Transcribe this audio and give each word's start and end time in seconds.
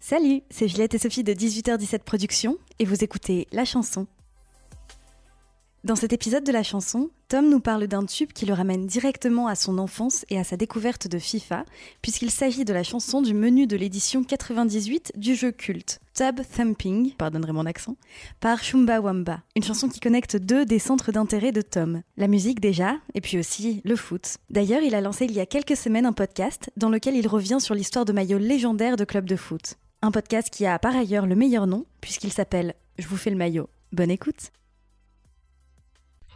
Salut, 0.00 0.42
c'est 0.48 0.68
Juliette 0.68 0.94
et 0.94 0.98
Sophie 0.98 1.24
de 1.24 1.34
18h17 1.34 1.98
Productions 1.98 2.56
et 2.78 2.84
vous 2.84 3.02
écoutez 3.02 3.48
La 3.52 3.64
Chanson. 3.64 4.06
Dans 5.84 5.96
cet 5.96 6.12
épisode 6.12 6.44
de 6.44 6.52
La 6.52 6.62
Chanson, 6.62 7.10
Tom 7.26 7.50
nous 7.50 7.60
parle 7.60 7.88
d'un 7.88 8.06
tube 8.06 8.32
qui 8.32 8.46
le 8.46 8.54
ramène 8.54 8.86
directement 8.86 9.48
à 9.48 9.54
son 9.54 9.76
enfance 9.76 10.24
et 10.30 10.38
à 10.38 10.44
sa 10.44 10.56
découverte 10.56 11.08
de 11.08 11.18
FIFA, 11.18 11.64
puisqu'il 12.00 12.30
s'agit 12.30 12.64
de 12.64 12.72
la 12.72 12.84
chanson 12.84 13.22
du 13.22 13.34
menu 13.34 13.66
de 13.66 13.76
l'édition 13.76 14.22
98 14.22 15.12
du 15.16 15.34
jeu 15.34 15.50
culte, 15.50 16.00
Tub 16.14 16.40
Thumping, 16.56 17.14
pardonnerez 17.14 17.52
mon 17.52 17.66
accent, 17.66 17.96
par 18.40 18.62
Shumba 18.62 19.00
Wamba, 19.00 19.42
une 19.56 19.64
chanson 19.64 19.88
qui 19.88 20.00
connecte 20.00 20.36
deux 20.36 20.64
des 20.64 20.78
centres 20.78 21.12
d'intérêt 21.12 21.52
de 21.52 21.62
Tom, 21.62 22.02
la 22.16 22.28
musique 22.28 22.60
déjà, 22.60 22.94
et 23.14 23.20
puis 23.20 23.38
aussi 23.38 23.82
le 23.84 23.96
foot. 23.96 24.38
D'ailleurs, 24.48 24.82
il 24.82 24.94
a 24.94 25.00
lancé 25.00 25.26
il 25.26 25.32
y 25.32 25.40
a 25.40 25.46
quelques 25.46 25.76
semaines 25.76 26.06
un 26.06 26.12
podcast 26.12 26.70
dans 26.76 26.88
lequel 26.88 27.16
il 27.16 27.28
revient 27.28 27.58
sur 27.60 27.74
l'histoire 27.74 28.04
de 28.04 28.12
maillot 28.12 28.38
légendaire 28.38 28.96
de 28.96 29.04
club 29.04 29.26
de 29.26 29.36
foot. 29.36 29.76
Un 30.00 30.12
podcast 30.12 30.48
qui 30.50 30.64
a 30.64 30.78
par 30.78 30.94
ailleurs 30.94 31.26
le 31.26 31.34
meilleur 31.34 31.66
nom, 31.66 31.84
puisqu'il 32.00 32.32
s'appelle 32.32 32.74
Je 32.98 33.08
vous 33.08 33.16
fais 33.16 33.30
le 33.30 33.36
maillot. 33.36 33.68
Bonne 33.90 34.12
écoute 34.12 34.52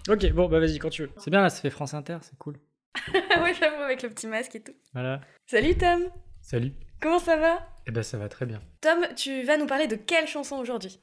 Ok, 0.08 0.32
bon, 0.32 0.48
bah 0.48 0.58
vas-y, 0.58 0.80
quand 0.80 0.88
tu 0.91 1.02
veux. 1.02 1.10
C'est 1.18 1.30
bien 1.30 1.42
là, 1.42 1.48
ça 1.48 1.60
fait 1.60 1.70
France 1.70 1.94
Inter, 1.94 2.18
c'est 2.22 2.36
cool. 2.38 2.58
oui, 3.14 3.55
j'avoue, 3.60 3.83
avec 3.83 4.02
le 4.02 4.08
petit 4.08 4.27
masque 4.27 4.56
et 4.56 4.62
tout. 4.64 4.74
Voilà. 4.94 5.20
Salut 5.46 5.77
Tom 5.77 6.02
Salut. 6.40 6.72
Comment 7.00 7.20
ça 7.20 7.36
va? 7.36 7.64
Eh 7.86 7.92
ben, 7.92 8.02
ça 8.02 8.18
va 8.18 8.28
très 8.28 8.46
bien. 8.46 8.60
Tom, 8.80 9.06
tu 9.14 9.44
vas 9.44 9.56
nous 9.56 9.66
parler 9.66 9.86
de 9.86 9.94
quelle 9.94 10.27
chanson 10.27 10.56
aujourd'hui? 10.56 11.00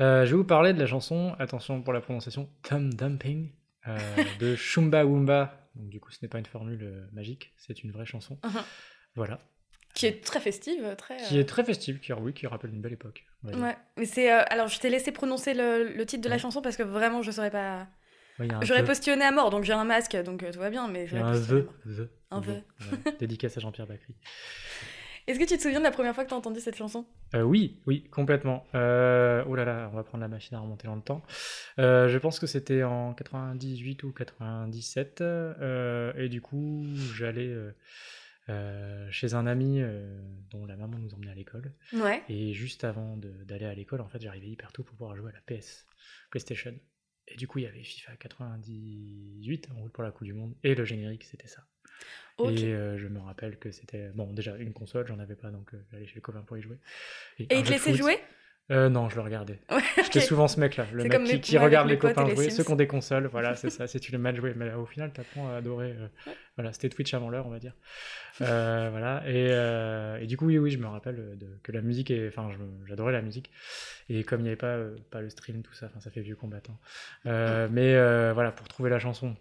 Euh, 0.00 0.24
je 0.24 0.30
vais 0.30 0.36
vous 0.38 0.44
parler 0.44 0.72
de 0.72 0.78
la 0.78 0.86
chanson, 0.86 1.34
attention 1.38 1.82
pour 1.82 1.92
la 1.92 2.00
prononciation, 2.00 2.48
Tom 2.62 2.94
Dumping, 2.94 3.52
euh, 3.86 3.98
de 4.40 4.56
Shumba 4.56 5.04
Wumba. 5.04 5.68
Donc, 5.74 5.90
du 5.90 6.00
coup, 6.00 6.10
ce 6.10 6.20
n'est 6.22 6.28
pas 6.28 6.38
une 6.38 6.46
formule 6.46 6.82
euh, 6.82 7.06
magique, 7.12 7.52
c'est 7.58 7.82
une 7.84 7.92
vraie 7.92 8.06
chanson. 8.06 8.38
Mhm. 8.42 8.62
Voilà. 9.14 9.40
Qui 9.98 10.06
est 10.06 10.24
très 10.24 10.38
festive, 10.40 10.94
très... 10.96 11.16
Qui 11.24 11.38
est 11.38 11.44
très 11.44 11.64
festive, 11.64 11.98
qui, 11.98 12.12
oui, 12.12 12.32
qui 12.32 12.46
rappelle 12.46 12.70
une 12.70 12.80
belle 12.80 12.92
époque. 12.92 13.24
Ouais, 13.42 13.76
mais 13.96 14.04
c'est... 14.06 14.32
euh, 14.32 14.42
alors, 14.48 14.68
je 14.68 14.78
t'ai 14.78 14.90
laissé 14.90 15.10
prononcer 15.12 15.54
le, 15.54 15.92
le 15.92 16.06
titre 16.06 16.22
de 16.22 16.28
la 16.28 16.38
chanson 16.38 16.62
parce 16.62 16.76
que 16.76 16.82
vraiment, 16.84 17.22
je 17.22 17.30
saurais 17.30 17.50
pas... 17.50 17.88
Ouais, 18.38 18.46
J'aurais 18.62 18.82
vœu. 18.82 18.86
postillonné 18.86 19.24
à 19.24 19.32
mort, 19.32 19.50
donc 19.50 19.64
j'ai 19.64 19.72
un 19.72 19.84
masque, 19.84 20.16
donc 20.22 20.44
euh, 20.44 20.52
tout 20.52 20.60
va 20.60 20.70
bien, 20.70 20.86
mais 20.86 21.08
j'aurais 21.08 21.22
un 21.22 21.32
vœu. 21.32 21.68
vœu, 21.84 22.10
Un 22.30 22.40
vœu. 22.40 22.62
Dédicace 23.18 23.56
à 23.56 23.60
Jean-Pierre 23.60 23.88
Bacry. 23.88 24.14
Est-ce 25.26 25.38
que 25.40 25.44
tu 25.44 25.56
te 25.56 25.62
souviens 25.62 25.80
de 25.80 25.84
la 25.84 25.90
première 25.90 26.14
fois 26.14 26.24
que 26.24 26.30
t'as 26.30 26.36
entendu 26.36 26.60
cette 26.60 26.76
chanson? 26.76 27.04
Euh, 27.34 27.42
oui, 27.42 27.80
oui, 27.86 28.04
complètement. 28.10 28.64
Euh, 28.76 29.42
oh 29.48 29.56
là 29.56 29.64
là, 29.64 29.90
on 29.92 29.96
va 29.96 30.04
prendre 30.04 30.22
la 30.22 30.28
machine 30.28 30.56
à 30.56 30.60
remonter 30.60 30.86
dans 30.86 30.94
le 30.94 31.02
temps. 31.02 31.22
Euh, 31.80 32.08
je 32.08 32.16
pense 32.16 32.38
que 32.38 32.46
c'était 32.46 32.82
en 32.84 33.12
98 33.12 34.04
ou 34.04 34.12
97. 34.12 35.20
euh, 35.20 36.12
et 36.16 36.28
du 36.30 36.40
coup, 36.40 36.86
j'allais 37.16 37.52
euh, 38.50 39.10
chez 39.10 39.34
un 39.34 39.46
ami 39.46 39.80
euh, 39.80 40.20
dont 40.50 40.64
la 40.66 40.76
maman 40.76 40.98
nous 40.98 41.14
emmenait 41.14 41.30
à 41.30 41.34
l'école. 41.34 41.72
Ouais. 41.92 42.22
Et 42.28 42.54
juste 42.54 42.84
avant 42.84 43.16
d'aller 43.16 43.66
à 43.66 43.74
l'école, 43.74 44.00
en 44.00 44.08
fait, 44.08 44.20
j'arrivais 44.20 44.48
hyper 44.48 44.72
tôt 44.72 44.82
pour 44.82 44.96
pouvoir 44.96 45.16
jouer 45.16 45.30
à 45.30 45.34
la 45.34 45.40
PS, 45.40 45.86
PlayStation. 46.30 46.74
Et 47.26 47.36
du 47.36 47.46
coup, 47.46 47.58
il 47.58 47.64
y 47.64 47.66
avait 47.66 47.82
FIFA 47.82 48.16
98 48.16 49.68
en 49.74 49.80
route 49.80 49.92
pour 49.92 50.02
la 50.02 50.10
Coupe 50.10 50.26
du 50.26 50.32
Monde. 50.32 50.54
Et 50.64 50.74
le 50.74 50.84
générique, 50.84 51.24
c'était 51.24 51.48
ça. 51.48 51.66
Et 52.38 52.66
euh, 52.66 52.96
je 52.96 53.08
me 53.08 53.18
rappelle 53.18 53.58
que 53.58 53.70
c'était. 53.72 54.10
Bon, 54.14 54.32
déjà, 54.32 54.56
une 54.56 54.72
console, 54.72 55.06
j'en 55.08 55.18
avais 55.18 55.34
pas, 55.34 55.50
donc 55.50 55.72
j'allais 55.90 56.06
chez 56.06 56.14
les 56.14 56.20
copains 56.20 56.42
pour 56.42 56.56
y 56.56 56.62
jouer. 56.62 56.78
Et 57.38 57.46
un 57.50 57.58
il 57.58 57.64
te 57.64 57.70
laissait 57.70 57.94
jouer? 57.94 58.18
Euh, 58.70 58.88
non, 58.90 59.08
je 59.08 59.16
le 59.16 59.22
regardais. 59.22 59.60
Ouais, 59.70 59.82
J'étais 60.04 60.20
souvent 60.20 60.46
ce 60.48 60.60
mec-là, 60.60 60.86
le 60.92 61.04
mec 61.04 61.40
qui, 61.40 61.56
regarde 61.58 61.88
les 61.88 61.98
copains 61.98 62.26
jouer, 62.28 62.50
ceux 62.50 62.64
qui 62.64 62.70
ont 62.70 62.76
des 62.76 62.86
consoles, 62.86 63.26
voilà, 63.26 63.54
c'est 63.56 63.70
ça, 63.70 63.86
c'est 63.86 63.98
tu 64.00 64.12
le 64.12 64.18
mal 64.18 64.36
jouer. 64.36 64.52
Mais 64.56 64.72
au 64.74 64.86
final, 64.86 65.12
t'apprends 65.12 65.48
à 65.48 65.56
adorer. 65.56 65.94
euh, 65.98 66.08
voilà, 66.56 66.72
c'était 66.72 66.88
Twitch 66.88 67.14
avant 67.14 67.30
l'heure, 67.30 67.46
on 67.46 67.50
va 67.50 67.58
dire. 67.58 67.74
Euh, 68.42 68.88
voilà, 68.90 69.22
et, 69.26 70.22
et 70.22 70.26
du 70.26 70.36
coup, 70.36 70.46
oui, 70.46 70.58
oui, 70.58 70.70
je 70.70 70.78
me 70.78 70.86
rappelle 70.86 71.38
de, 71.38 71.46
que 71.62 71.72
la 71.72 71.80
musique, 71.80 72.10
est, 72.10 72.28
enfin, 72.28 72.50
j'adorais 72.86 73.12
la 73.12 73.22
musique. 73.22 73.50
Et 74.08 74.24
comme 74.24 74.40
il 74.40 74.44
n'y 74.44 74.48
avait 74.50 74.56
pas, 74.56 74.78
pas 75.10 75.20
le 75.20 75.30
stream, 75.30 75.62
tout 75.62 75.74
ça, 75.74 75.90
ça 76.00 76.10
fait 76.10 76.20
vieux 76.20 76.36
combattant. 76.36 76.78
Euh, 77.26 77.68
mais 77.70 77.94
voilà, 78.32 78.52
pour 78.52 78.68
trouver 78.68 78.90
la 78.90 78.98
chanson, 78.98 79.36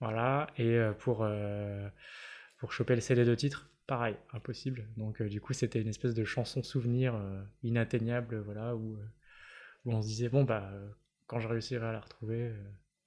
voilà, 0.00 0.46
et 0.58 0.78
pour, 1.00 1.26
pour 2.58 2.72
choper 2.72 2.94
le 2.94 3.00
CD 3.00 3.24
de 3.24 3.34
titre, 3.34 3.68
pareil, 3.86 4.16
impossible. 4.32 4.86
Donc, 4.96 5.20
euh, 5.20 5.28
du 5.28 5.40
coup, 5.40 5.52
c'était 5.52 5.80
une 5.80 5.88
espèce 5.88 6.14
de 6.14 6.24
chanson 6.24 6.62
souvenir 6.62 7.14
euh, 7.14 7.42
inatteignable, 7.62 8.40
voilà, 8.40 8.74
où, 8.76 8.96
euh, 8.96 9.04
où 9.84 9.92
on 9.92 10.02
se 10.02 10.08
disait, 10.08 10.28
bon, 10.28 10.44
bah, 10.44 10.70
quand 11.26 11.40
je 11.40 11.48
réussirai 11.48 11.86
à 11.86 11.92
la 11.92 12.00
retrouver, 12.00 12.52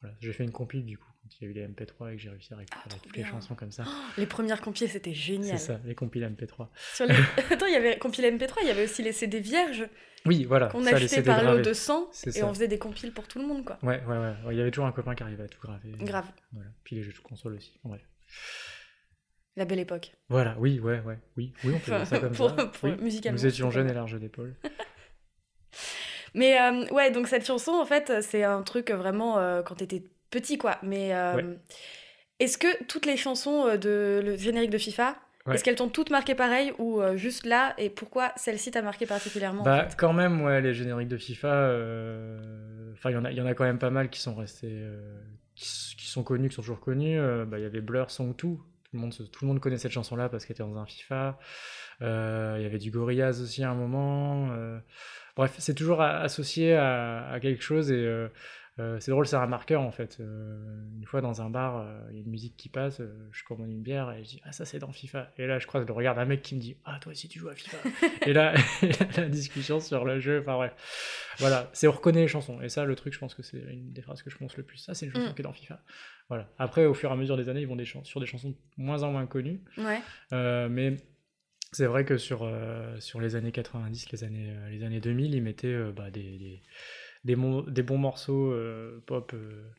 voilà. 0.01 0.15
J'ai 0.19 0.31
fait 0.33 0.43
une 0.43 0.51
compile, 0.51 0.85
du 0.85 0.95
coup, 0.97 1.09
quand 1.23 1.29
il 1.39 1.43
y 1.43 1.47
a 1.47 1.49
eu 1.49 1.53
les 1.53 1.67
MP3 1.67 2.13
et 2.13 2.17
que 2.17 2.21
j'ai 2.21 2.29
réussi 2.29 2.53
à 2.53 2.57
récupérer 2.57 2.83
Ah, 2.85 2.89
trop 2.89 2.99
toutes 3.01 3.17
les 3.17 3.23
chansons 3.25 3.55
comme 3.55 3.71
ça. 3.71 3.83
Les 4.19 4.27
premières 4.27 4.61
compiles, 4.61 4.89
c'était 4.89 5.09
C'est 5.09 5.15
génial. 5.15 5.57
ça, 5.59 5.79
les 5.85 5.95
compiles 5.95 6.23
MP3. 6.23 6.67
Sur 6.93 7.05
les... 7.07 7.15
Attends, 7.51 7.65
il 7.65 7.73
y 7.73 7.75
avait 7.75 7.97
compile 7.97 8.25
MP3, 8.25 8.57
il 8.61 8.67
y 8.67 8.71
avait 8.71 8.83
aussi 8.83 9.01
les 9.01 9.11
CD 9.11 9.39
vierges 9.39 9.89
Oui, 10.27 10.43
voilà. 10.45 10.67
qu'on 10.67 10.85
achetait 10.85 11.23
par 11.23 11.43
lot 11.43 11.61
de 11.63 11.73
100 11.73 12.09
C'est 12.11 12.29
et 12.29 12.31
ça. 12.33 12.45
on 12.47 12.53
faisait 12.53 12.67
des 12.67 12.77
compiles 12.77 13.11
pour 13.11 13.27
tout 13.27 13.39
le 13.39 13.47
monde, 13.47 13.65
quoi. 13.65 13.79
Ouais, 13.81 14.03
ouais, 14.05 14.17
ouais, 14.17 14.33
ouais. 14.45 14.53
Il 14.53 14.57
y 14.57 14.61
avait 14.61 14.69
toujours 14.69 14.85
un 14.85 14.91
copain 14.91 15.15
qui 15.15 15.23
arrivait 15.23 15.43
à 15.45 15.47
tout 15.47 15.59
graver. 15.59 15.89
Grave. 15.99 16.27
Voilà. 16.53 16.69
Puis 16.83 16.95
les 16.95 17.01
jeux 17.01 17.11
de 17.13 17.17
console 17.17 17.55
aussi. 17.55 17.79
Bref. 17.83 18.01
La 19.57 19.65
belle 19.65 19.79
époque. 19.79 20.13
Voilà, 20.29 20.55
oui, 20.59 20.79
ouais, 20.79 21.01
ouais, 21.05 21.17
oui, 21.35 21.51
oui, 21.65 21.73
on 21.75 21.79
peut 21.79 21.91
dire 21.91 22.07
ça 22.07 22.19
comme 22.21 22.31
Pour- 22.31 22.51
ça. 22.51 22.65
pour- 22.67 22.89
Oui. 22.89 22.95
musicalement, 23.01 23.37
Nous 23.37 23.45
étions 23.45 23.69
jeunes 23.71 23.89
et 23.89 23.93
larges 23.93 24.17
d'épaules. 24.19 24.53
Mais 26.33 26.59
euh, 26.61 26.85
ouais, 26.93 27.11
donc 27.11 27.27
cette 27.27 27.45
chanson, 27.45 27.71
en 27.71 27.85
fait, 27.85 28.21
c'est 28.21 28.43
un 28.43 28.61
truc 28.61 28.91
vraiment 28.91 29.39
euh, 29.39 29.63
quand 29.63 29.75
t'étais 29.75 30.03
petit, 30.29 30.57
quoi. 30.57 30.77
Mais 30.83 31.13
euh, 31.15 31.35
Ouais. 31.35 31.45
est-ce 32.39 32.57
que 32.57 32.83
toutes 32.85 33.05
les 33.05 33.17
chansons 33.17 33.65
euh, 33.65 33.77
de 33.77 34.21
le 34.23 34.37
générique 34.37 34.69
de 34.69 34.77
FIFA, 34.77 35.15
Ouais. 35.47 35.55
est-ce 35.55 35.63
qu'elles 35.63 35.75
t'ont 35.75 35.87
toutes 35.87 36.09
marqué 36.11 36.35
pareil 36.35 36.73
ou 36.77 37.01
juste 37.15 37.45
là 37.45 37.73
Et 37.77 37.89
pourquoi 37.89 38.33
celle-ci 38.35 38.69
t'a 38.71 38.81
marqué 38.81 39.05
particulièrement 39.05 39.61
en 39.61 39.65
Bah, 39.65 39.87
fait? 39.87 39.95
quand 39.95 40.11
même, 40.11 40.41
ouais, 40.41 40.59
les 40.59 40.73
génériques 40.73 41.07
de 41.07 41.17
FIFA, 41.17 41.71
enfin, 42.91 43.09
il 43.11 43.13
y 43.13 43.15
en 43.17 43.23
a, 43.23 43.31
y 43.31 43.39
en 43.41 43.45
a 43.45 43.53
quand 43.53 43.63
même 43.63 43.79
pas 43.79 43.89
mal 43.89 44.09
qui 44.09 44.19
sont 44.19 44.35
restés, 44.35 44.83
qui, 45.55 46.05
sont 46.05 46.23
connus, 46.23 46.49
qui 46.49 46.55
sont 46.55 46.61
toujours 46.63 46.81
connus. 46.81 47.17
Bah, 47.47 47.57
il 47.59 47.63
y 47.63 47.65
avait 47.65 47.79
Blur 47.79 48.11
Song 48.11 48.35
2. 48.35 48.49
Tout 49.31 49.45
le 49.45 49.47
monde, 49.47 49.59
connaît 49.59 49.77
cette 49.77 49.91
chanson-là 49.91 50.29
parce 50.29 50.45
qu'elle 50.45 50.55
était 50.55 50.63
dans 50.63 50.77
un 50.77 50.85
FIFA. 50.85 51.39
Euh, 52.01 52.55
Il 52.59 52.63
y 52.63 52.65
avait 52.65 52.79
du 52.79 52.91
Gorillaz 52.91 53.41
aussi 53.41 53.63
à 53.63 53.69
un 53.69 53.75
moment. 53.75 54.49
Euh, 54.51 54.79
bref, 55.35 55.55
c'est 55.57 55.75
toujours 55.75 56.01
associé 56.01 56.75
à, 56.75 57.29
à 57.29 57.39
quelque 57.39 57.63
chose 57.63 57.91
et 57.91 58.27
euh, 58.79 58.99
c'est 58.99 59.09
drôle, 59.11 59.25
c'est 59.25 59.35
un 59.35 59.47
marqueur 59.47 59.81
en 59.81 59.91
fait. 59.91 60.17
Euh, 60.19 60.85
une 60.97 61.05
fois 61.05 61.21
dans 61.21 61.41
un 61.41 61.49
bar, 61.49 61.77
euh, 61.77 61.99
il 62.11 62.15
y 62.15 62.19
a 62.19 62.23
une 62.23 62.29
musique 62.29 62.55
qui 62.57 62.69
passe, 62.69 63.01
je 63.31 63.43
commande 63.43 63.71
une 63.71 63.81
bière 63.81 64.11
et 64.11 64.23
je 64.23 64.29
dis 64.29 64.41
Ah, 64.43 64.51
ça 64.51 64.65
c'est 64.65 64.77
dans 64.79 64.91
FIFA. 64.91 65.31
Et 65.37 65.47
là, 65.47 65.57
je 65.57 65.65
croise 65.67 65.85
le 65.85 65.93
regard 65.93 66.13
d'un 66.15 66.25
mec 66.25 66.41
qui 66.43 66.55
me 66.55 66.59
dit 66.59 66.77
Ah, 66.85 66.99
toi 67.01 67.11
aussi 67.11 67.27
tu 67.27 67.39
joues 67.39 67.49
à 67.49 67.55
FIFA. 67.55 67.77
et 68.27 68.33
là, 68.33 68.53
la 69.17 69.29
discussion 69.29 69.79
sur 69.79 70.05
le 70.05 70.19
jeu, 70.19 70.41
enfin 70.41 70.55
bref. 70.55 70.73
Voilà, 71.39 71.69
c'est 71.73 71.87
on 71.87 71.91
reconnaît 71.91 72.21
les 72.21 72.27
chansons. 72.27 72.61
Et 72.61 72.69
ça, 72.69 72.85
le 72.85 72.95
truc, 72.95 73.13
je 73.13 73.19
pense 73.19 73.33
que 73.33 73.41
c'est 73.43 73.57
une 73.57 73.91
des 73.93 74.01
phrases 74.01 74.21
que 74.21 74.29
je 74.29 74.35
prononce 74.35 74.57
le 74.57 74.63
plus. 74.63 74.77
Ça, 74.77 74.93
c'est 74.93 75.05
une 75.07 75.11
chanson 75.11 75.31
Mm. 75.31 75.33
qui 75.33 75.41
est 75.41 75.43
dans 75.43 75.53
FIFA. 75.53 75.81
Voilà. 76.29 76.49
Après, 76.59 76.85
au 76.85 76.93
fur 76.93 77.09
et 77.09 77.13
à 77.13 77.15
mesure 77.15 77.37
des 77.37 77.49
années, 77.49 77.61
ils 77.61 77.67
vont 77.67 77.75
des 77.75 77.85
sur 78.03 78.19
des 78.19 78.25
chansons 78.25 78.55
moins 78.77 79.01
en 79.03 79.11
moins 79.11 79.25
connues. 79.25 79.61
Ouais. 79.77 80.01
Mais 80.69 80.97
c'est 81.71 81.85
vrai 81.85 82.05
que 82.05 82.17
sur, 82.17 82.49
sur 82.99 83.21
les 83.21 83.35
années 83.35 83.51
90, 83.51 84.11
les 84.11 84.23
années, 84.23 84.53
les 84.69 84.83
années 84.83 84.99
2000, 84.99 85.33
ils 85.35 85.41
mettaient 85.41 85.91
bah, 85.95 86.09
des, 86.11 86.37
des, 86.37 86.61
des, 87.27 87.35
bons, 87.35 87.61
des 87.61 87.83
bons 87.83 87.97
morceaux 87.97 88.51
euh, 88.51 89.03
pop 89.05 89.33
euh, 89.33 89.69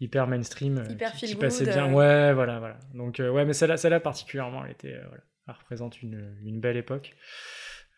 hyper 0.00 0.26
mainstream 0.28 0.78
euh, 0.78 0.92
Hyper 0.92 1.12
qui, 1.12 1.34
passaient 1.34 1.64
bien. 1.64 1.92
Ouais, 1.92 2.32
voilà, 2.34 2.58
voilà. 2.58 2.78
Donc, 2.92 3.18
ouais, 3.18 3.44
mais 3.44 3.54
celle-là, 3.54 3.76
celle-là 3.76 4.00
particulièrement, 4.00 4.64
elle, 4.64 4.72
était, 4.72 5.00
voilà, 5.08 5.24
elle 5.48 5.54
représente 5.54 6.02
une, 6.02 6.36
une 6.44 6.60
belle 6.60 6.76
époque. 6.76 7.16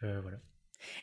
Voilà. 0.01 0.39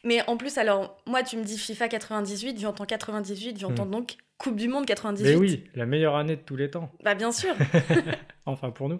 Mais 0.03 0.21
en 0.27 0.37
plus, 0.37 0.57
alors, 0.57 0.97
moi, 1.07 1.23
tu 1.23 1.37
me 1.37 1.43
dis 1.43 1.57
FIFA 1.57 1.87
98, 1.87 2.59
j'entends 2.59 2.85
98, 2.85 3.59
j'entends 3.59 3.85
Hmm. 3.85 3.91
donc 3.91 4.17
Coupe 4.37 4.57
du 4.57 4.67
Monde 4.67 4.85
98. 4.85 5.29
Mais 5.29 5.35
oui, 5.35 5.63
la 5.75 5.85
meilleure 5.85 6.15
année 6.17 6.35
de 6.35 6.41
tous 6.41 6.55
les 6.57 6.69
temps. 6.69 6.91
Bah, 7.03 7.15
bien 7.15 7.31
sûr. 7.31 7.53
enfin 8.45 8.71
pour 8.71 8.89
nous. 8.89 8.99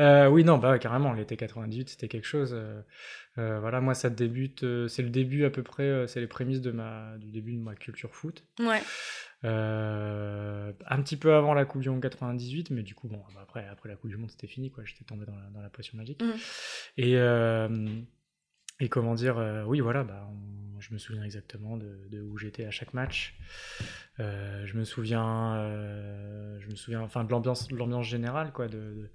Euh, 0.00 0.26
oui, 0.26 0.42
non, 0.42 0.58
bah 0.58 0.78
carrément, 0.80 1.12
l'été 1.12 1.36
98, 1.36 1.90
c'était 1.90 2.08
quelque 2.08 2.26
chose. 2.26 2.52
euh, 2.54 2.80
euh, 3.38 3.60
voilà, 3.60 3.80
moi, 3.80 3.94
ça 3.94 4.10
débute, 4.10 4.64
c'est 4.88 5.02
le 5.02 5.10
début 5.10 5.44
à 5.44 5.50
peu 5.50 5.62
près, 5.62 6.06
c'est 6.08 6.18
les 6.20 6.26
prémices 6.26 6.60
de 6.60 6.72
ma, 6.72 7.16
du 7.18 7.30
début 7.30 7.52
de 7.52 7.60
ma 7.60 7.74
culture 7.76 8.14
foot. 8.16 8.42
ouais. 8.58 8.80
Euh, 9.44 10.72
un 10.86 11.02
petit 11.02 11.16
peu 11.16 11.32
avant 11.34 11.54
la 11.54 11.64
Coupe 11.64 11.80
du 11.82 11.88
Monde 11.90 12.02
98, 12.02 12.70
mais 12.70 12.82
du 12.82 12.94
coup, 12.94 13.08
bon, 13.08 13.22
bah, 13.34 13.40
après, 13.42 13.66
après 13.68 13.88
la 13.88 13.96
Coupe 13.96 14.10
du 14.10 14.16
Monde, 14.16 14.30
c'était 14.30 14.46
fini, 14.46 14.70
quoi. 14.70 14.84
J'étais 14.84 15.04
tombé 15.04 15.24
dans 15.26 15.34
la, 15.36 15.48
dans 15.54 15.60
la 15.62 15.70
potion 15.70 15.96
magique. 15.96 16.22
Mhm. 16.22 16.34
Et, 16.98 17.16
euh, 17.16 17.68
et 18.80 18.88
comment 18.88 19.14
dire, 19.14 19.38
euh, 19.38 19.64
oui, 19.64 19.80
voilà, 19.80 20.04
bah, 20.04 20.28
on- 20.30 20.80
je 20.80 20.94
me 20.94 20.98
souviens 20.98 21.22
exactement 21.24 21.76
de, 21.76 22.08
de 22.10 22.22
où 22.22 22.38
j'étais 22.38 22.64
à 22.64 22.70
chaque 22.70 22.94
match. 22.94 23.36
Euh, 24.18 24.64
je 24.66 24.76
me 24.78 24.84
souviens, 24.84 25.54
euh, 25.56 26.58
je 26.60 26.68
me 26.68 26.74
souviens, 26.74 27.02
enfin, 27.02 27.22
de 27.24 27.30
l'ambiance, 27.30 27.68
de 27.68 27.76
l'ambiance 27.76 28.06
générale, 28.06 28.52
quoi, 28.52 28.66
de, 28.68 29.10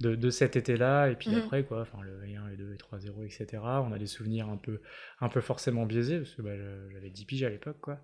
de, 0.00 0.30
cet 0.30 0.56
été-là. 0.56 1.08
Et 1.10 1.16
puis 1.16 1.30
Mhm. 1.30 1.38
après, 1.38 1.64
quoi, 1.64 1.82
enfin, 1.82 2.00
le 2.02 2.22
1, 2.24 2.48
le 2.48 2.56
2, 2.56 2.64
le 2.70 2.76
3-0, 2.78 3.22
etc. 3.24 3.62
On 3.62 3.92
a 3.92 3.98
des 3.98 4.06
souvenirs 4.06 4.48
un 4.48 4.56
peu, 4.56 4.80
un 5.20 5.28
peu 5.28 5.40
forcément 5.42 5.84
biaisés, 5.86 6.18
parce 6.18 6.34
que 6.34 6.42
bah, 6.42 6.56
j'avais 6.92 7.10
10 7.10 7.26
piges 7.26 7.44
à 7.44 7.50
l'époque, 7.50 7.78
quoi. 7.80 8.00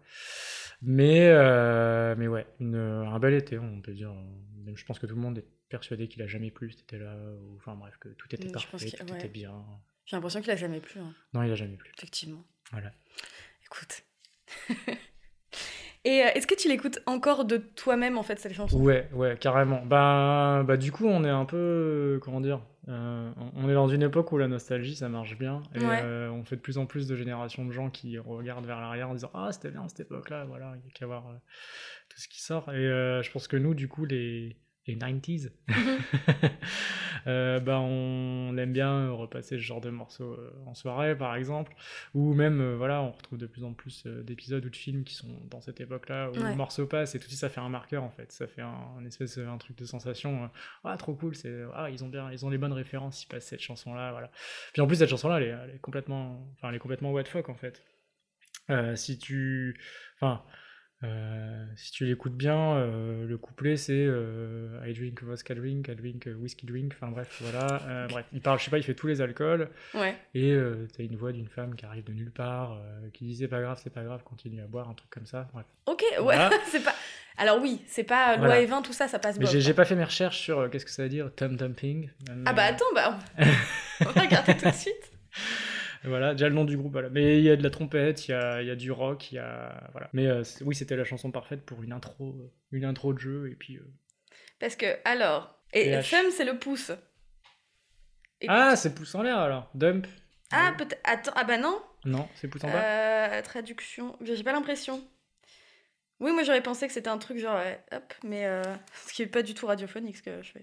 Mais, 0.83 1.31
mais 2.17 2.29
ouais, 2.29 2.47
une- 2.61 2.77
un 2.77 3.19
bel 3.19 3.35
été, 3.35 3.59
on 3.59 3.81
peut 3.81 3.93
dire. 3.93 4.13
Même 4.65 4.77
je 4.77 4.85
pense 4.85 4.99
que 4.99 5.07
tout 5.07 5.15
le 5.15 5.21
monde 5.21 5.39
est 5.39 5.47
persuadé 5.69 6.09
qu'il 6.09 6.23
a 6.23 6.27
jamais 6.27 6.51
plu 6.51 6.71
cet 6.71 6.83
été-là. 6.83 7.17
Enfin 7.57 7.75
bref, 7.77 7.97
que 7.99 8.09
tout 8.11 8.29
était 8.35 8.49
parfait, 8.49 8.91
tout 8.91 9.07
ouais. 9.11 9.19
était 9.19 9.29
bien. 9.29 9.65
J'ai 10.11 10.17
l'impression 10.17 10.41
qu'il 10.41 10.51
a 10.51 10.57
jamais 10.57 10.81
plu, 10.81 10.99
hein, 11.01 11.15
Non, 11.35 11.45
il 11.45 11.53
a 11.53 11.55
jamais 11.55 11.77
plu. 11.77 11.89
effectivement. 11.97 12.43
Voilà. 12.73 12.91
Écoute. 13.65 14.03
Et 16.05 16.23
euh, 16.25 16.29
est-ce 16.35 16.47
que 16.49 16.55
tu 16.57 16.69
l'écoutes 16.69 16.99
encore 17.07 17.45
de 17.45 17.59
toi-même, 17.59 18.19
en 18.19 18.23
fait, 18.25 18.41
cette 18.41 18.55
chanson? 18.55 18.81
Ouais, 18.81 19.09
ouais, 19.13 19.37
carrément. 19.39 19.85
Bah, 19.85 20.65
bah 20.67 20.77
du 20.79 20.91
coup, 20.93 21.07
on 21.07 21.23
est 21.25 21.29
un 21.31 21.45
peu, 21.45 22.19
comment 22.23 22.41
dire, 22.41 22.61
euh, 22.89 23.31
on 23.55 23.69
est 23.69 23.75
dans 23.75 23.87
une 23.89 24.03
époque 24.03 24.33
où 24.33 24.39
la 24.39 24.49
nostalgie, 24.49 24.97
ça 24.97 25.09
marche 25.11 25.37
bien, 25.39 25.63
et 25.75 25.79
Ouais. 25.79 26.01
euh, 26.03 26.31
on 26.31 26.43
fait 26.43 26.57
de 26.57 26.61
plus 26.63 26.79
en 26.79 26.87
plus 26.87 27.07
de 27.07 27.15
générations 27.17 27.65
de 27.67 27.71
gens 27.71 27.91
qui 27.91 28.19
regardent 28.19 28.65
vers 28.67 28.81
l'arrière 28.81 29.11
en 29.11 29.15
disant 29.15 29.31
ah 29.35 29.51
c'était 29.53 29.71
bien 29.71 29.87
cette 29.89 30.01
époque-là, 30.01 30.45
voilà, 30.47 30.73
il 30.77 30.87
y 30.87 30.89
a 30.89 30.93
qu'à 30.93 31.07
voir 31.07 31.29
euh, 31.29 31.35
tout 32.09 32.19
ce 32.19 32.27
qui 32.29 32.41
sort. 32.43 32.73
Et 32.73 32.83
je 33.23 33.31
pense 33.31 33.47
que 33.47 33.59
nous, 33.59 33.75
du 33.75 33.87
coup, 33.87 34.07
les 34.07 34.57
les 34.91 34.97
90s, 34.97 35.51
euh, 37.27 37.61
bah 37.61 37.79
on 37.81 38.57
aime 38.57 38.73
bien 38.73 39.11
repasser 39.11 39.57
ce 39.57 39.63
genre 39.63 39.81
de 39.81 39.91
morceaux 39.91 40.33
euh, 40.35 40.51
en 40.67 40.75
soirée, 40.75 41.17
par 41.17 41.35
exemple, 41.37 41.75
ou 42.15 42.35
même, 42.35 42.61
euh, 42.61 42.77
voilà, 42.77 43.03
on 43.03 43.11
retrouve 43.13 43.39
de 43.39 43.47
plus 43.47 43.65
en 43.65 43.73
plus 43.73 44.05
euh, 44.07 44.23
d'épisodes 44.23 44.65
ou 44.65 44.71
de 44.71 44.77
films 44.77 45.05
qui 45.05 45.15
sont 45.15 45.29
dans 45.51 45.61
cette 45.61 45.81
époque-là 45.81 46.31
où 46.31 46.35
Ouais. 46.35 46.51
le 46.51 46.55
morceau 46.57 46.87
passe 46.87 47.15
et 47.15 47.19
tout 47.19 47.25
de 47.25 47.29
suite 47.31 47.41
ça 47.41 47.49
fait 47.49 47.61
un 47.61 47.69
marqueur 47.69 48.03
en 48.05 48.11
fait, 48.11 48.33
ça 48.33 48.47
fait 48.47 48.63
un, 48.63 48.75
un 48.99 49.05
espèce 49.05 49.39
un 49.39 49.59
truc 49.59 49.77
de 49.77 49.85
sensation. 49.85 50.51
ah 50.85 50.97
trop 50.97 51.15
cool, 51.15 51.35
c'est 51.35 51.63
ah 51.75 51.91
ils 51.91 52.05
ont 52.05 52.09
bien, 52.09 52.31
ils 52.33 52.45
ont 52.47 52.51
les 52.51 52.59
bonnes 52.59 52.73
références, 52.73 53.23
ils 53.25 53.27
passent 53.29 53.47
cette 53.47 53.61
chanson-là, 53.63 54.13
voilà. 54.13 54.31
Puis 54.73 54.83
en 54.83 54.87
plus 54.87 54.97
cette 54.97 55.11
chanson-là, 55.11 55.37
elle, 55.41 55.45
est- 55.49 55.57
elle 55.65 55.71
est 55.77 55.79
complètement, 55.81 56.47
enfin 56.57 56.69
elle 56.71 56.77
est 56.77 56.81
complètement 56.81 57.13
what 57.13 57.25
the 57.25 57.29
fuck 57.29 57.49
en 57.49 57.55
fait. 57.55 57.83
Euh, 58.71 58.95
si 58.97 59.19
tu, 59.19 59.79
enfin. 60.21 60.43
Euh, 61.03 61.65
si 61.77 61.93
tu 61.93 62.05
l'écoutes 62.05 62.37
bien, 62.37 62.75
euh, 62.77 63.27
le 63.27 63.39
couplet 63.39 63.77
c'est 63.77 63.93
euh, 63.97 64.79
I 64.87 64.93
drink 64.93 65.23
vodka 65.23 65.55
drink, 65.55 65.89
I 65.89 65.95
drink 65.95 66.29
whiskey 66.39 66.67
drink, 66.67 66.93
enfin 66.95 67.11
bref, 67.11 67.39
voilà. 67.41 68.07
Bref, 68.11 68.27
il 68.33 68.41
parle, 68.43 68.59
je 68.59 68.65
sais 68.65 68.71
pas, 68.71 68.77
il 68.79 68.83
fait 68.83 68.95
tous 68.95 69.07
les 69.07 69.21
alcools, 69.23 69.69
Ouais. 69.95 70.15
et 70.35 70.55
t'as 70.97 71.03
une 71.03 71.17
voix 71.17 71.33
d'une 71.33 71.49
femme 71.49 71.75
qui 71.75 71.87
arrive 71.87 72.05
de 72.05 72.13
nulle 72.13 72.31
part, 72.33 72.79
qui 73.15 73.25
dit 73.25 73.37
c'est 73.37 73.49
pas 73.49 73.61
grave, 73.63 73.81
c'est 73.83 73.93
pas 73.93 74.03
grave, 74.05 74.23
continue 74.25 74.61
à 74.61 74.67
boire, 74.67 74.89
un 74.91 74.95
truc 74.95 75.11
comme 75.11 75.27
ça. 75.27 75.49
Bref. 75.55 75.65
Ok, 75.87 76.03
ouais, 76.13 76.19
Voilà. 76.23 76.51
c'est 76.71 76.85
pas. 76.85 76.95
Alors 77.39 77.59
oui, 77.63 77.81
c'est 77.87 78.05
pas 78.05 78.37
loi 78.37 78.47
Voilà. 78.47 78.61
et 78.61 78.67
vin, 78.67 78.83
tout 78.83 78.93
ça, 78.93 79.09
ça 79.09 79.19
passe 79.19 79.39
Mais 79.39 79.47
bof, 79.47 79.57
j'ai 79.57 79.73
pas 79.75 79.87
fait 79.87 79.97
mes 79.97 80.05
recherches 80.05 80.39
sur 80.39 80.69
qu'est-ce 80.69 80.85
que 80.85 80.91
ça 80.91 81.05
veut 81.05 81.09
dire, 81.09 81.31
tom 81.35 81.57
dumping. 81.57 82.11
Ah 82.45 82.53
bah 82.53 82.65
attends, 82.65 82.85
bah 82.95 83.19
on 84.01 84.05
va 84.11 84.21
regarder 84.21 84.55
tout 84.57 84.67
de 84.69 84.75
suite. 84.75 85.11
Voilà, 86.05 86.33
déjà 86.33 86.49
le 86.49 86.55
nom 86.55 86.65
du 86.65 86.77
groupe, 86.79 86.93
voilà. 86.93 87.11
Mais 87.11 87.39
il 87.39 87.45
y 87.45 87.51
a 87.51 87.57
de 87.57 87.63
la 87.63 87.69
trompette, 87.71 88.27
il 88.27 88.31
y 88.31 88.35
a, 88.35 88.63
il 88.63 88.69
y 88.69 88.71
a 88.71 88.77
du 88.77 88.91
rock, 88.91 89.33
il 89.33 89.35
y 89.35 89.39
a. 89.39 89.89
Voilà. 89.93 90.09
Mais 90.15 90.27
euh, 90.27 90.43
oui, 90.63 90.75
c'était 90.75 90.97
la 90.97 91.05
chanson 91.05 91.31
parfaite 91.31 91.65
pour 91.67 91.83
une 91.83 91.93
intro, 91.93 92.37
euh, 92.41 92.51
une 92.73 92.85
intro 92.85 93.13
de 93.13 93.19
jeu, 93.19 93.51
et 93.51 93.55
puis. 93.55 93.77
euh, 93.77 93.87
Parce 94.59 94.77
que, 94.77 94.87
alors, 95.05 95.59
et 95.75 95.85
PH. 95.91 96.09
femme, 96.11 96.27
c'est 96.31 96.45
le 96.47 96.59
pouce. 96.59 96.91
Et 98.41 98.47
Ah, 98.49 98.77
c'est 98.77 98.95
pouce 98.95 99.15
en 99.15 99.23
l'air 99.23 99.39
alors, 99.39 99.71
dump. 99.75 100.07
Ah, 100.51 100.73
peut-être. 100.77 100.99
Attends, 101.05 101.33
ah 101.37 101.45
bah 101.45 101.59
non. 101.59 101.81
Non, 102.07 102.27
c'est 102.35 102.49
pouce 102.49 102.65
en 102.65 102.71
bas. 102.71 103.43
Traduction. 103.43 104.17
J'ai 104.23 104.43
pas 104.43 104.53
l'impression. 104.53 105.07
Oui, 106.19 106.33
moi 106.33 106.43
j'aurais 106.43 106.63
pensé 106.63 106.87
que 106.87 106.93
c'était 106.93 107.09
un 107.09 107.19
truc 107.19 107.39
genre, 107.39 107.57
ouais, 107.57 107.83
hop, 107.93 108.13
mais 108.25 108.47
euh, 108.47 108.63
ce 109.07 109.13
qui 109.13 109.23
est 109.23 109.27
pas 109.27 109.43
du 109.43 109.55
tout 109.55 109.67
radiophonique 109.67 110.17
ce 110.17 110.23
que 110.23 110.43
je 110.43 110.51
fais. 110.53 110.63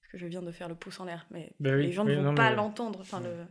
Parce 0.00 0.12
que 0.12 0.18
je 0.18 0.26
viens 0.26 0.42
de 0.42 0.50
faire 0.52 0.68
le 0.68 0.74
pouce 0.76 0.98
en 1.00 1.04
l'air, 1.04 1.26
mais 1.30 1.52
Bah 1.60 1.70
oui, 1.74 1.86
les 1.86 1.92
gens 1.92 2.04
ne 2.04 2.14
vont 2.14 2.22
non, 2.22 2.34
pas 2.34 2.50
mais- 2.50 2.56
l'entendre. 2.56 3.00
Enfin, 3.00 3.20
le... 3.20 3.44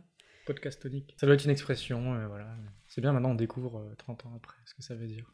Podcast 0.48 0.80
tonique. 0.80 1.14
Ça 1.20 1.26
doit 1.26 1.34
être 1.34 1.44
une 1.44 1.50
expression, 1.50 2.14
euh, 2.14 2.26
voilà. 2.26 2.46
C'est 2.86 3.02
bien, 3.02 3.12
maintenant 3.12 3.32
on 3.32 3.34
découvre 3.34 3.80
euh, 3.80 3.94
30 3.98 4.24
ans 4.24 4.32
après 4.34 4.56
ce 4.64 4.72
que 4.72 4.82
ça 4.82 4.94
veut 4.94 5.06
dire. 5.06 5.30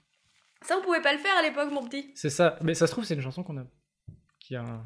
Ça, 0.63 0.77
on 0.77 0.83
pouvait 0.83 1.03
pas 1.03 1.13
le 1.13 1.21
faire 1.21 1.37
à 1.39 1.43
l'époque, 1.43 1.71
mon 1.71 1.85
petit. 1.87 2.11
C'est 2.17 2.31
ça, 2.31 2.59
mais 2.63 2.75
ça 2.75 2.89
se 2.89 2.93
trouve, 2.93 3.05
c'est 3.05 3.15
une 3.15 3.21
chanson 3.21 3.45
qu'on 3.45 3.59
a. 3.59 3.65
qui 4.41 4.57
a 4.57 4.63
un, 4.63 4.85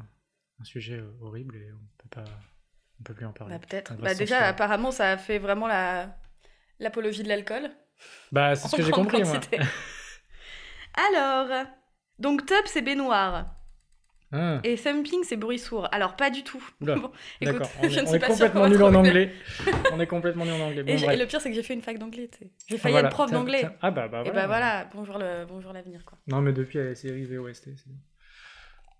un 0.59 0.63
sujet 0.63 0.99
euh, 0.99 1.11
horrible 1.21 1.55
et 1.55 1.71
on 1.73 1.81
peut 1.97 2.09
pas. 2.21 2.25
On 2.99 3.03
peut 3.03 3.15
plus 3.15 3.25
en 3.25 3.33
parler. 3.33 3.55
Bah, 3.55 3.65
peut-être. 3.67 3.95
Bah, 3.95 4.13
déjà, 4.13 4.45
apparemment, 4.45 4.91
ça 4.91 5.13
a 5.13 5.17
fait 5.17 5.39
vraiment 5.39 5.67
la 5.67 6.15
l'apologie 6.79 7.23
de 7.23 7.29
l'alcool. 7.29 7.71
Bah, 8.31 8.55
c'est 8.55 8.67
ce 8.67 8.75
que 8.75 8.83
j'ai 8.83 8.91
compris, 8.91 9.23
moi. 9.23 9.39
Alors, 11.15 11.65
donc 12.19 12.45
top, 12.45 12.67
c'est 12.67 12.83
baignoire. 12.83 13.58
Ah, 14.31 14.59
Et 14.63 14.75
thumping, 14.75 15.23
c'est 15.23 15.37
bruit 15.37 15.57
sourd. 15.57 15.87
Alors, 15.91 16.15
pas 16.15 16.29
du 16.29 16.43
tout. 16.43 16.63
Bon, 16.81 17.11
écoute. 17.41 17.63
On, 17.81 17.89
je 17.89 17.97
est, 17.97 18.01
ne 18.03 18.05
suis 18.07 18.15
est 18.15 18.19
pas 18.19 18.27
complètement 18.27 18.67
nul 18.67 18.83
en 18.83 18.93
anglais. 18.93 19.31
on 19.91 19.99
est 19.99 20.05
complètement 20.07 20.45
nul 20.45 20.53
en 20.53 20.59
anglais. 20.67 20.83
Bon, 20.83 20.91
Et, 20.93 21.13
et 21.13 21.17
le 21.17 21.25
pire, 21.25 21.41
c'est 21.41 21.49
que 21.49 21.55
j'ai 21.55 21.63
fait 21.63 21.73
une 21.73 21.81
fac 21.81 21.97
d'anglais. 21.97 22.29
J'ai 22.67 22.75
Ah, 22.75 22.77
failli 22.77 22.93
voilà. 22.93 23.07
être 23.07 23.13
prof 23.15 23.31
d'anglais. 23.31 23.67
Ah 23.81 23.89
bah, 23.89 24.07
bah 24.07 24.19
Et 24.19 24.29
voilà. 24.29 24.41
bah 24.41 24.47
voilà, 24.47 24.89
bonjour 24.93 25.17
le 25.17 25.45
bonjour 25.47 25.73
l'avenir 25.73 26.05
quoi. 26.05 26.17
Non, 26.27 26.41
mais 26.41 26.53
depuis 26.53 26.77
la 26.77 26.93
série 26.93 27.25
VOST, 27.25 27.63
c'est 27.75 27.87
bien. 27.87 27.97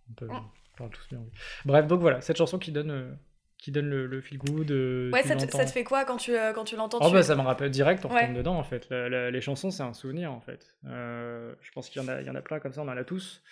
On 0.10 0.14
peut 0.14 0.26
Mm. 0.28 0.90
tous 0.92 1.08
bien. 1.10 1.20
Bref, 1.66 1.86
donc 1.88 2.00
voilà, 2.02 2.22
cette 2.22 2.38
chanson 2.38 2.58
qui 2.58 2.72
donne, 2.72 2.90
euh, 2.90 3.12
qui 3.60 3.72
donne 3.72 3.90
le, 3.90 4.08
le 4.08 4.22
feel 4.22 4.38
good. 4.40 4.72
euh, 4.72 5.12
Ouais, 5.12 5.22
ça 5.24 5.36
te, 5.36 5.46
ça 5.52 5.66
te 5.66 5.70
fait 5.72 5.84
quoi 5.84 6.06
quand 6.06 6.18
tu 6.18 6.36
euh, 6.36 6.54
quand 6.54 6.64
tu 6.64 6.76
l'entends 6.78 7.00
Oh 7.02 7.08
tu- 7.10 7.14
bah 7.14 7.22
ça 7.22 7.36
me 7.36 7.42
rappelle 7.42 7.70
direct, 7.70 8.04
on 8.06 8.10
Ouais. 8.10 8.22
retombe 8.22 8.38
dedans 8.38 8.56
en 8.58 8.64
fait. 8.64 8.88
La- 8.90 9.10
la- 9.10 9.30
les 9.30 9.42
chansons 9.42 9.70
c'est 9.70 9.84
un 9.84 9.94
souvenir 9.94 10.32
en 10.32 10.40
fait. 10.40 10.76
Je 10.86 11.72
pense 11.76 11.90
qu'il 11.90 12.02
y, 12.02 12.06
en 12.06 12.08
a- 12.08 12.22
il 12.22 12.26
y 12.28 12.30
en 12.32 12.36
a 12.36 12.42
plein 12.42 12.60
comme 12.60 12.72
ça, 12.74 12.82
on 12.82 12.88
en 12.88 12.98
a 12.98 13.04
tous. 13.04 13.44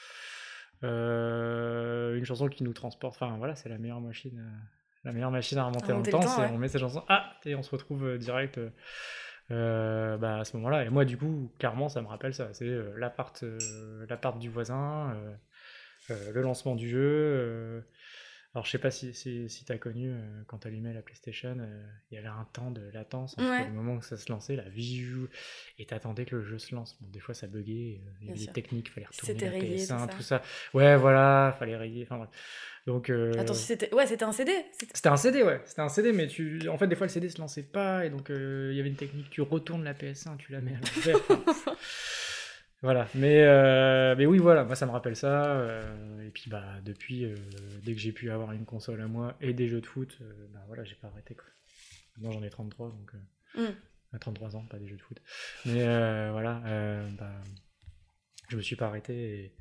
Euh, 0.83 2.15
une 2.15 2.25
chanson 2.25 2.47
qui 2.47 2.63
nous 2.63 2.73
transporte, 2.73 3.15
enfin 3.15 3.37
voilà, 3.37 3.55
c'est 3.55 3.69
la 3.69 3.77
meilleure 3.77 4.01
machine, 4.01 4.39
euh, 4.39 4.57
la 5.03 5.11
meilleure 5.11 5.31
machine 5.31 5.57
à 5.57 5.65
remonter 5.65 5.91
dans 5.91 5.99
le 5.99 6.05
temps. 6.05 6.21
c'est 6.21 6.41
ouais. 6.41 6.49
on 6.51 6.57
met 6.57 6.67
cette 6.67 6.81
chanson, 6.81 7.03
ah 7.09 7.33
et 7.45 7.55
on 7.55 7.63
se 7.63 7.71
retrouve 7.71 8.05
euh, 8.05 8.17
direct. 8.17 8.59
euh, 9.51 10.17
bah, 10.17 10.39
à 10.39 10.43
ce 10.45 10.57
moment-là. 10.57 10.83
Et 10.83 10.89
moi 10.89 11.05
du 11.05 11.17
coup, 11.17 11.51
clairement, 11.59 11.89
ça 11.89 12.01
me 12.01 12.07
rappelle 12.07 12.33
ça. 12.33 12.49
C'est 12.53 12.65
euh, 12.65 12.93
l'appart, 12.97 13.43
euh, 13.43 13.57
l'appart 14.09 14.37
du 14.37 14.49
voisin, 14.49 15.15
le 16.09 16.41
lancement 16.41 16.75
du 16.75 16.89
jeu. 16.89 17.83
Alors, 18.57 18.65
je 18.65 18.71
sais 18.71 18.79
pas 18.79 18.89
si, 18.89 19.13
si, 19.13 19.47
si 19.49 19.65
tu 19.65 19.71
as 19.71 19.77
connu, 19.77 20.09
euh, 20.09 20.41
quand 20.47 20.57
tu 20.57 20.67
allumais 20.67 20.91
la 20.91 21.03
PlayStation, 21.03 21.55
euh, 21.59 21.83
il 22.09 22.15
y 22.15 22.17
avait 22.17 22.27
un 22.27 22.47
temps 22.53 22.71
de 22.71 22.81
latence 22.91 23.33
entre 23.37 23.47
Ouais. 23.51 23.67
le 23.67 23.71
moment 23.71 23.93
où 23.93 24.01
ça 24.01 24.17
se 24.17 24.31
lançait, 24.31 24.55
la 24.55 24.67
visu, 24.67 25.27
et 25.77 25.85
t'attendais 25.85 26.25
que 26.25 26.35
le 26.37 26.41
jeu 26.43 26.57
se 26.57 26.73
lance. 26.73 26.97
Bon, 26.99 27.07
des 27.09 27.19
fois, 27.19 27.35
ça 27.35 27.45
buguait, 27.45 28.01
euh, 28.03 28.09
il 28.21 28.27
y 28.27 28.29
avait 28.31 28.39
des 28.39 28.47
techniques, 28.51 28.89
fallait 28.91 29.05
retourner 29.05 29.39
la 29.45 29.51
rayé, 29.51 29.75
PS1, 29.85 30.07
tout 30.07 30.17
tout 30.17 30.23
ça. 30.23 30.41
Ouais, 30.73 30.97
voilà, 30.97 31.55
fallait 31.59 31.77
rayer, 31.77 32.07
enfin. 32.09 32.27
Donc, 32.87 33.11
Attends, 33.37 33.53
c'était 33.53 33.93
ouais, 33.93 34.05
un 34.23 34.31
CD. 34.31 34.51
C'était- 34.71 35.07
un 35.09 35.17
CD, 35.17 35.43
ouais, 35.43 35.61
c'était 35.65 35.81
un 35.81 35.89
CD, 35.89 36.11
mais 36.11 36.27
tu... 36.27 36.67
en 36.67 36.79
fait, 36.79 36.87
des 36.87 36.95
fois, 36.95 37.05
le 37.05 37.11
CD 37.11 37.29
se 37.29 37.37
lançait 37.39 37.61
pas, 37.61 38.05
et 38.05 38.09
donc 38.09 38.29
il 38.29 38.73
y 38.73 38.79
avait 38.79 38.89
une 38.89 38.95
technique, 38.95 39.29
tu 39.29 39.41
retournes 39.41 39.83
la 39.83 39.93
PS1, 39.93 40.35
tu 40.37 40.51
la 40.51 40.61
mets 40.61 40.73
à 40.73 40.79
l'envers. 40.79 41.19
Voilà, 42.81 43.07
mais, 43.15 43.43
euh, 43.43 44.15
mais 44.17 44.25
oui, 44.25 44.37
voilà, 44.37 44.63
moi 44.63 44.75
ça 44.75 44.85
me 44.85 44.91
rappelle 44.91 45.15
ça. 45.15 45.45
euh, 45.57 46.25
et 46.25 46.29
puis 46.29 46.49
bah 46.49 46.63
depuis, 46.83 47.25
euh, 47.25 47.35
dès 47.83 47.93
que 47.93 47.99
j'ai 47.99 48.11
pu 48.11 48.29
avoir 48.31 48.51
une 48.51 48.65
console 48.65 49.01
à 49.01 49.07
moi 49.07 49.35
et 49.41 49.53
des 49.53 49.67
jeux 49.67 49.81
de 49.81 49.85
foot, 49.85 50.17
bah 50.53 50.59
voilà, 50.67 50.83
j'ai 50.83 50.95
pas 50.95 51.07
arrêté 51.07 51.33
quoi. 51.35 51.45
Maintenant 52.15 52.31
j'en 52.31 52.43
ai 52.43 52.49
33, 52.49 52.89
donc 52.89 53.11
euh, 53.15 53.17
Mm. 53.69 53.73
à 54.13 54.19
33 54.19 54.55
ans, 54.55 54.65
pas 54.69 54.77
des 54.77 54.87
jeux 54.87 54.97
de 54.97 55.01
foot. 55.01 55.19
Mais 55.65 55.83
voilà, 56.31 56.61
bah, 57.17 57.31
je 58.49 58.57
me 58.57 58.61
suis 58.61 58.75
pas 58.75 58.87
arrêté. 58.87 59.13
Et, 59.15 59.55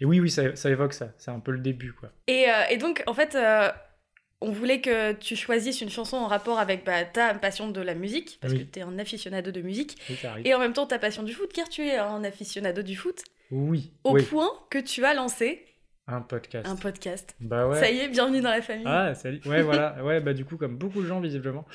et 0.00 0.04
oui, 0.06 0.20
oui, 0.20 0.30
ça, 0.30 0.54
ça 0.56 0.70
évoque 0.70 0.94
ça. 0.94 1.12
C'est 1.18 1.30
un 1.30 1.40
peu 1.40 1.50
le 1.52 1.58
début 1.58 1.92
quoi. 1.92 2.10
Et, 2.28 2.46
et 2.70 2.76
donc 2.78 3.02
en 3.06 3.12
fait 3.14 3.36
on 4.40 4.50
voulait 4.52 4.80
que 4.80 5.12
tu 5.14 5.34
choisisses 5.36 5.80
une 5.80 5.90
chanson 5.90 6.16
en 6.16 6.26
rapport 6.28 6.58
avec 6.58 6.84
bah, 6.84 7.04
ta 7.04 7.34
passion 7.34 7.68
de 7.68 7.80
la 7.80 7.94
musique 7.94 8.38
parce 8.40 8.52
Oui. 8.54 8.60
que 8.60 8.64
tu 8.72 8.78
es 8.78 8.82
un 8.82 8.98
aficionado 8.98 9.50
de 9.50 9.60
musique 9.60 9.96
et 10.44 10.54
en 10.54 10.58
même 10.58 10.72
temps 10.72 10.86
ta 10.86 10.98
passion 10.98 11.22
du 11.22 11.32
foot 11.32 11.52
car 11.52 11.68
tu 11.68 11.82
es 11.86 11.96
un 11.96 12.22
aficionado 12.24 12.82
du 12.82 12.94
foot 12.96 13.22
Oui, 13.50 13.90
au 14.04 14.12
oui. 14.14 14.22
point 14.22 14.50
que 14.70 14.78
tu 14.78 15.04
as 15.04 15.14
lancé 15.14 15.64
Un 16.10 16.22
podcast. 16.22 16.66
Un 16.66 16.76
podcast. 16.76 17.36
Bah 17.38 17.68
ouais. 17.68 17.78
Ça 17.78 17.90
y 17.90 17.98
est, 17.98 18.08
bienvenue 18.08 18.40
dans 18.40 18.48
la 18.50 18.62
famille. 18.62 18.86
Ah, 18.86 19.14
salut. 19.14 19.40
Ouais, 19.44 19.60
voilà. 19.62 19.94
Ouais, 20.02 20.20
bah 20.22 20.32
du 20.32 20.46
coup, 20.46 20.56
comme 20.56 20.78
beaucoup 20.78 21.02
de 21.02 21.06
gens, 21.06 21.20
visiblement. 21.20 21.66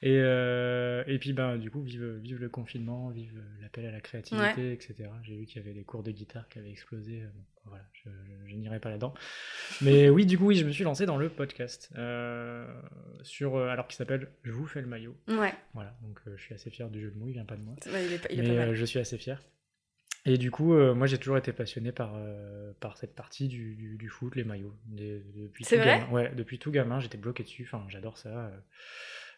Et, 0.00 0.16
euh, 0.20 1.02
et 1.08 1.18
puis, 1.18 1.32
bah 1.32 1.56
du 1.58 1.72
coup, 1.72 1.82
vive, 1.82 2.04
vive 2.22 2.38
le 2.40 2.48
confinement, 2.48 3.08
vive 3.10 3.42
l'appel 3.60 3.86
à 3.86 3.90
la 3.90 4.00
créativité, 4.00 4.72
etc. 4.72 5.08
J'ai 5.24 5.36
vu 5.36 5.44
qu'il 5.44 5.60
y 5.60 5.64
avait 5.64 5.74
des 5.74 5.82
cours 5.82 6.04
de 6.04 6.12
guitare 6.12 6.48
qui 6.48 6.60
avaient 6.60 6.70
explosé. 6.70 7.22
Bon, 7.34 7.42
voilà, 7.70 7.84
je, 7.92 8.08
je, 8.44 8.50
je 8.50 8.54
n'irai 8.54 8.78
pas 8.78 8.90
là-dedans. 8.90 9.12
Mais 9.80 10.08
oui, 10.10 10.24
du 10.24 10.38
coup, 10.38 10.46
oui, 10.46 10.54
je 10.56 10.64
me 10.64 10.70
suis 10.70 10.84
lancé 10.84 11.04
dans 11.04 11.16
le 11.16 11.28
podcast. 11.28 11.90
Euh, 11.98 12.64
sur, 13.22 13.56
euh, 13.56 13.70
alors 13.70 13.88
qu'il 13.88 13.96
s'appelle 13.96 14.28
Je 14.44 14.52
vous 14.52 14.66
fais 14.66 14.82
le 14.82 14.86
maillot. 14.86 15.16
Ouais. 15.26 15.52
Voilà, 15.74 15.96
donc 16.02 16.16
euh, 16.28 16.34
je 16.36 16.42
suis 16.44 16.54
assez 16.54 16.70
fier 16.70 16.88
du 16.90 17.00
jeu 17.00 17.10
de 17.10 17.18
mots, 17.18 17.26
il 17.26 17.32
vient 17.32 17.44
pas 17.44 17.56
de 17.56 17.62
moi. 17.62 17.74
Ouais, 17.86 18.06
il 18.06 18.12
est, 18.12 18.18
pas- 18.18 18.28
il 18.30 18.38
est 18.38 18.42
Mais 18.42 18.48
pas 18.50 18.54
mal. 18.60 18.68
euh, 18.68 18.74
je 18.74 18.84
suis 18.84 19.00
assez 19.00 19.18
fier. 19.18 19.42
Et 20.26 20.36
du 20.36 20.50
coup, 20.50 20.74
euh, 20.74 20.94
moi 20.94 21.06
j'ai 21.06 21.16
toujours 21.18 21.38
été 21.38 21.52
passionné 21.52 21.92
par, 21.92 22.12
euh, 22.16 22.72
par 22.80 22.96
cette 22.98 23.14
partie 23.14 23.48
du, 23.48 23.74
du, 23.74 23.96
du 23.96 24.08
foot, 24.08 24.36
les 24.36 24.44
maillots. 24.44 24.74
Des- 24.86 25.22
depuis 25.34 25.64
tout 25.64 25.70
gamin. 26.00 26.10
Ouais, 26.12 26.32
depuis 26.36 26.58
tout 26.58 26.70
gamin, 26.70 27.00
j'étais 27.00 27.16
bloqué 27.18 27.42
dessus. 27.42 27.64
Enfin, 27.66 27.84
j'adore 27.88 28.18
ça. 28.18 28.50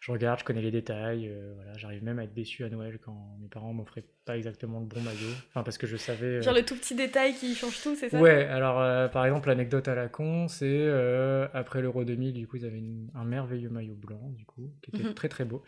Je 0.05 0.11
regarde, 0.11 0.37
je 0.39 0.43
connais 0.43 0.61
les 0.61 0.69
détails. 0.69 1.29
euh, 1.29 1.53
voilà, 1.55 1.71
j'arrive 1.77 2.03
même 2.03 2.19
à 2.19 2.25
être 2.25 2.33
déçu 2.33 2.65
à 2.65 2.69
Noël 2.69 2.99
quand 2.99 3.37
mes 3.39 3.47
parents 3.47 3.71
m'offraient 3.71 4.03
pas 4.25 4.35
exactement 4.37 4.81
le 4.81 4.85
bon 4.85 4.99
maillot. 4.99 5.29
Enfin, 5.47 5.63
parce 5.63 5.77
que 5.77 5.87
je 5.87 5.95
savais. 5.95 6.25
euh, 6.25 6.41
Genre 6.41 6.53
le 6.53 6.65
tout 6.65 6.75
petit 6.75 6.93
détail 6.93 7.33
qui 7.35 7.55
change 7.55 7.81
tout, 7.81 7.95
c'est 7.95 8.09
ça? 8.09 8.19
Ouais, 8.19 8.43
alors 8.47 8.81
euh, 8.81 9.07
par 9.07 9.25
exemple, 9.25 9.47
l'anecdote 9.47 9.87
à 9.87 9.95
la 9.95 10.09
con, 10.09 10.49
c'est 10.49 10.65
euh, 10.67 11.47
après 11.53 11.81
l'Euro 11.81 12.03
2000, 12.03 12.33
du 12.33 12.45
coup, 12.49 12.57
ils 12.57 12.65
avaient 12.65 12.79
une- 12.79 13.09
un 13.15 13.23
merveilleux 13.23 13.69
maillot 13.69 13.95
blanc, 13.95 14.29
du 14.35 14.43
coup, 14.45 14.73
qui 14.81 14.89
était 14.89 15.03
Mhm. 15.07 15.13
très 15.13 15.29
très 15.29 15.45
beau. 15.45 15.63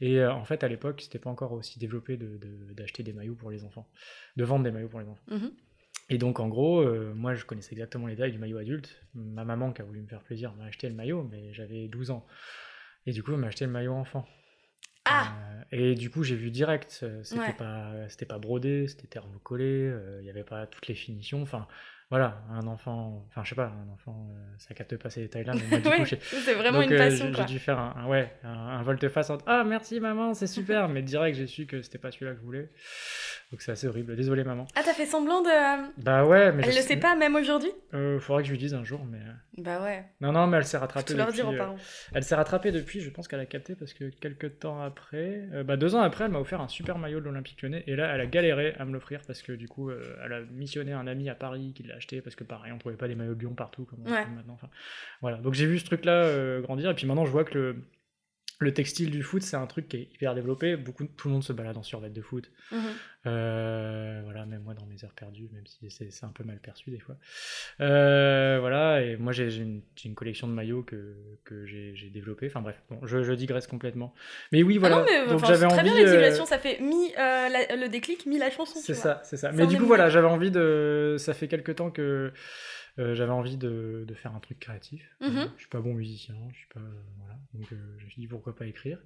Et 0.00 0.24
en 0.24 0.44
fait, 0.44 0.62
à 0.62 0.68
l'époque, 0.68 1.00
c'était 1.00 1.18
pas 1.18 1.30
encore 1.30 1.50
aussi 1.50 1.80
développé 1.80 2.16
de- 2.16 2.36
de- 2.38 2.72
d'acheter 2.74 3.02
des 3.02 3.12
maillots 3.12 3.34
pour 3.34 3.50
les 3.50 3.64
enfants, 3.64 3.88
de 4.36 4.44
vendre 4.44 4.62
des 4.62 4.70
maillots 4.70 4.88
pour 4.88 5.00
les 5.00 5.08
enfants. 5.08 5.24
Mhm. 5.32 5.50
Et 6.10 6.18
donc, 6.18 6.38
en 6.38 6.48
gros, 6.48 6.80
euh, 6.80 7.12
moi, 7.12 7.34
je 7.34 7.44
connaissais 7.44 7.72
exactement 7.72 8.06
les 8.06 8.14
tailles 8.14 8.30
du 8.32 8.38
maillot 8.38 8.58
adulte. 8.58 9.00
Ma 9.14 9.44
maman, 9.44 9.72
qui 9.72 9.82
a 9.82 9.84
voulu 9.84 10.00
me 10.00 10.06
faire 10.06 10.22
plaisir, 10.22 10.54
m'a 10.54 10.66
acheté 10.66 10.88
le 10.88 10.94
maillot, 10.94 11.24
mais 11.28 11.52
j'avais 11.54 11.88
12 11.88 12.12
ans. 12.12 12.24
Et 13.06 13.12
du 13.12 13.22
coup, 13.22 13.32
elle 13.32 13.38
m'a 13.38 13.48
acheté 13.48 13.64
le 13.66 13.70
maillot 13.72 13.94
enfant. 13.94 14.26
Ah 15.04 15.28
Euh, 15.32 15.62
et 15.72 15.94
du 15.94 16.10
coup, 16.10 16.22
j'ai 16.24 16.36
vu 16.36 16.50
direct, 16.50 17.00
euh, 17.02 17.22
c'était 17.24 17.40
Ouais. 17.40 17.52
pas, 17.54 17.92
c'était 18.08 18.26
pas 18.26 18.38
brodé, 18.38 18.86
c'était 18.88 19.06
thermocollé, 19.06 19.64
euh, 19.64 20.18
il 20.20 20.26
y 20.26 20.30
avait 20.30 20.44
pas 20.44 20.66
toutes 20.66 20.88
les 20.88 20.94
finitions. 20.94 21.40
Enfin, 21.42 21.66
voilà, 22.10 22.42
un 22.50 22.66
enfant, 22.66 23.24
enfin, 23.28 23.42
je 23.44 23.50
sais 23.50 23.54
pas, 23.54 23.68
un 23.68 23.88
enfant, 23.92 24.28
euh, 24.32 24.54
ça 24.58 24.74
capte 24.74 24.96
pas 24.96 25.10
ces 25.10 25.20
détails-là, 25.22 25.52
j'ai. 26.04 26.18
c'est 26.20 26.54
vraiment 26.54 26.80
donc, 26.80 26.88
une 26.90 26.94
euh, 26.94 26.98
passion 26.98 27.32
j'ai- 27.32 27.44
dû 27.44 27.58
faire 27.60 27.78
un, 27.78 27.94
un- 27.98 28.06
ouais, 28.08 28.32
un, 28.42 28.48
un 28.50 28.82
volte-face 28.82 29.30
entre 29.30 29.44
Ah, 29.46 29.62
merci 29.64 30.00
maman, 30.00 30.34
c'est 30.34 30.48
super, 30.48 30.88
mais 30.88 31.02
direct, 31.02 31.36
j'ai 31.38 31.46
su 31.46 31.66
que 31.66 31.82
c'était 31.82 31.98
pas 31.98 32.10
celui-là 32.10 32.32
que 32.32 32.38
je 32.40 32.44
voulais. 32.44 32.70
Donc, 33.52 33.62
c'est 33.62 33.72
assez 33.72 33.86
horrible. 33.86 34.16
Désolé, 34.16 34.44
maman. 34.44 34.66
Ah, 34.74 34.82
t'as 34.84 34.92
fait 34.92 35.06
semblant 35.06 35.40
de. 35.42 35.48
Bah 36.02 36.24
ouais, 36.24 36.52
mais 36.52 36.62
Elle 36.64 36.72
je 36.72 36.76
le 36.78 36.82
sait 36.82 36.96
pas 36.96 37.16
même 37.16 37.34
aujourd'hui? 37.36 37.70
Euh, 37.94 38.20
faudra 38.20 38.42
que 38.42 38.46
je 38.46 38.52
lui 38.52 38.58
dise 38.58 38.74
un 38.74 38.84
jour, 38.84 39.04
mais. 39.04 39.20
Bah 39.62 39.82
ouais. 39.82 40.04
Non, 40.20 40.32
non, 40.32 40.46
mais 40.46 40.56
elle 40.56 40.64
s'est 40.64 40.78
rattrapée 40.78 41.12
tout 41.12 41.16
leur 41.16 41.26
depuis, 41.26 41.40
dire 41.40 41.48
aux 41.48 41.52
euh, 41.52 41.58
parents. 41.58 41.76
elle 42.14 42.24
s'est 42.24 42.34
rattrapée 42.34 42.72
depuis, 42.72 43.00
je 43.00 43.10
pense 43.10 43.28
qu'elle 43.28 43.40
a 43.40 43.46
capté 43.46 43.74
parce 43.74 43.92
que 43.92 44.08
quelques 44.08 44.58
temps 44.58 44.80
après, 44.80 45.42
euh, 45.52 45.62
bah 45.64 45.76
deux 45.76 45.94
ans 45.94 46.00
après, 46.00 46.24
elle 46.24 46.30
m'a 46.30 46.38
offert 46.40 46.60
un 46.60 46.68
super 46.68 46.98
maillot 46.98 47.20
de 47.20 47.24
l'Olympique 47.26 47.62
Lyonnais 47.62 47.84
et 47.86 47.96
là, 47.96 48.12
elle 48.14 48.20
a 48.20 48.26
galéré 48.26 48.74
à 48.78 48.84
me 48.84 48.92
l'offrir 48.92 49.20
parce 49.26 49.42
que 49.42 49.52
du 49.52 49.68
coup, 49.68 49.90
euh, 49.90 50.16
elle 50.24 50.32
a 50.32 50.40
missionné 50.40 50.92
un 50.92 51.06
ami 51.06 51.28
à 51.28 51.34
Paris 51.34 51.72
qui 51.74 51.82
l'a 51.82 51.96
acheté 51.96 52.20
parce 52.22 52.36
que 52.36 52.44
pareil, 52.44 52.72
on 52.72 52.78
trouvait 52.78 52.96
pas 52.96 53.08
des 53.08 53.14
maillots 53.14 53.34
de 53.34 53.40
Lyon 53.40 53.54
partout 53.54 53.84
comme 53.84 54.00
on 54.04 54.10
Ouais. 54.10 54.26
maintenant. 54.26 54.54
Enfin, 54.54 54.70
voilà, 55.20 55.36
donc 55.38 55.54
j'ai 55.54 55.66
vu 55.66 55.78
ce 55.78 55.84
truc-là 55.84 56.60
grandir 56.60 56.90
et 56.90 56.94
puis 56.94 57.06
maintenant, 57.06 57.26
je 57.26 57.30
vois 57.30 57.44
que 57.44 57.58
le 57.58 57.84
le 58.60 58.74
textile 58.74 59.10
du 59.10 59.22
foot, 59.22 59.42
c'est 59.42 59.56
un 59.56 59.66
truc 59.66 59.88
qui 59.88 59.96
est 59.96 60.08
hyper 60.14 60.34
développé. 60.34 60.76
Beaucoup, 60.76 61.04
tout 61.04 61.28
le 61.28 61.32
monde 61.32 61.42
se 61.42 61.52
balade 61.54 61.78
en 61.78 61.82
survêt 61.82 62.10
de 62.10 62.20
foot. 62.20 62.50
Mhm. 62.70 62.78
Euh, 63.26 64.20
voilà, 64.24 64.44
même 64.44 64.62
moi 64.62 64.74
dans 64.74 64.84
mes 64.84 65.02
heures 65.02 65.14
perdues, 65.14 65.48
même 65.52 65.66
si 65.66 65.90
c'est 65.90 66.24
un 66.24 66.32
peu 66.32 66.44
mal 66.44 66.58
perçu 66.58 66.90
des 66.90 67.00
fois. 67.00 67.16
Euh, 67.80 68.58
voilà, 68.60 69.02
et 69.02 69.16
moi 69.16 69.32
j'ai 69.32 69.48
une, 69.56 69.82
collection 70.14 70.46
de 70.46 70.52
maillots 70.52 70.82
que, 70.82 71.14
que 71.44 71.64
j'ai 71.64 72.10
développée. 72.12 72.48
Enfin 72.48 72.60
bref, 72.60 72.76
bon, 72.90 72.98
je, 73.06 73.22
je 73.22 73.32
digresse 73.32 73.66
complètement. 73.66 74.14
Mais 74.52 74.62
oui, 74.62 74.76
voilà. 74.76 74.96
ah 74.96 74.98
non, 75.00 75.06
mais 75.06 75.26
donc 75.26 75.36
enfin, 75.36 75.46
j'avais 75.46 75.60
c'est 75.60 75.68
très 75.68 75.80
envie. 75.80 75.90
bien 75.90 76.04
la 76.04 76.08
euh, 76.08 76.12
digression, 76.12 76.44
ça 76.44 76.58
fait 76.58 76.80
mi 76.80 77.12
euh, 77.18 77.48
la- 77.48 77.76
le 77.76 77.88
déclic, 77.88 78.26
mi 78.26 78.38
la 78.38 78.50
chanson. 78.50 78.78
c'est 78.82 78.94
ça, 78.94 79.22
c'est 79.24 79.38
ça. 79.38 79.52
Mais 79.52 79.66
du 79.66 79.78
coup, 79.78 79.86
voilà, 79.86 80.10
j'avais 80.10 80.28
envie 80.28 80.50
de. 80.50 81.16
Ça 81.18 81.32
fait 81.32 81.48
quelques 81.48 81.76
temps 81.76 81.90
que 81.90 82.32
euh, 83.00 83.14
j'avais 83.14 83.32
envie 83.32 83.56
de, 83.56 84.04
de 84.06 84.14
faire 84.14 84.34
un 84.34 84.40
truc 84.40 84.58
créatif. 84.60 85.02
Mhm. 85.20 85.36
Euh, 85.38 85.46
je 85.56 85.60
suis 85.62 85.70
pas 85.70 85.80
bon 85.80 85.94
musicien, 85.94 86.34
je 86.52 86.56
suis 86.58 86.68
pas. 86.68 86.80
voilà. 87.18 87.36
Donc 87.54 87.72
euh, 87.72 87.76
je 87.98 88.04
me 88.04 88.10
suis 88.10 88.20
dit 88.20 88.28
pourquoi 88.28 88.54
pas 88.54 88.66
écrire. 88.66 88.98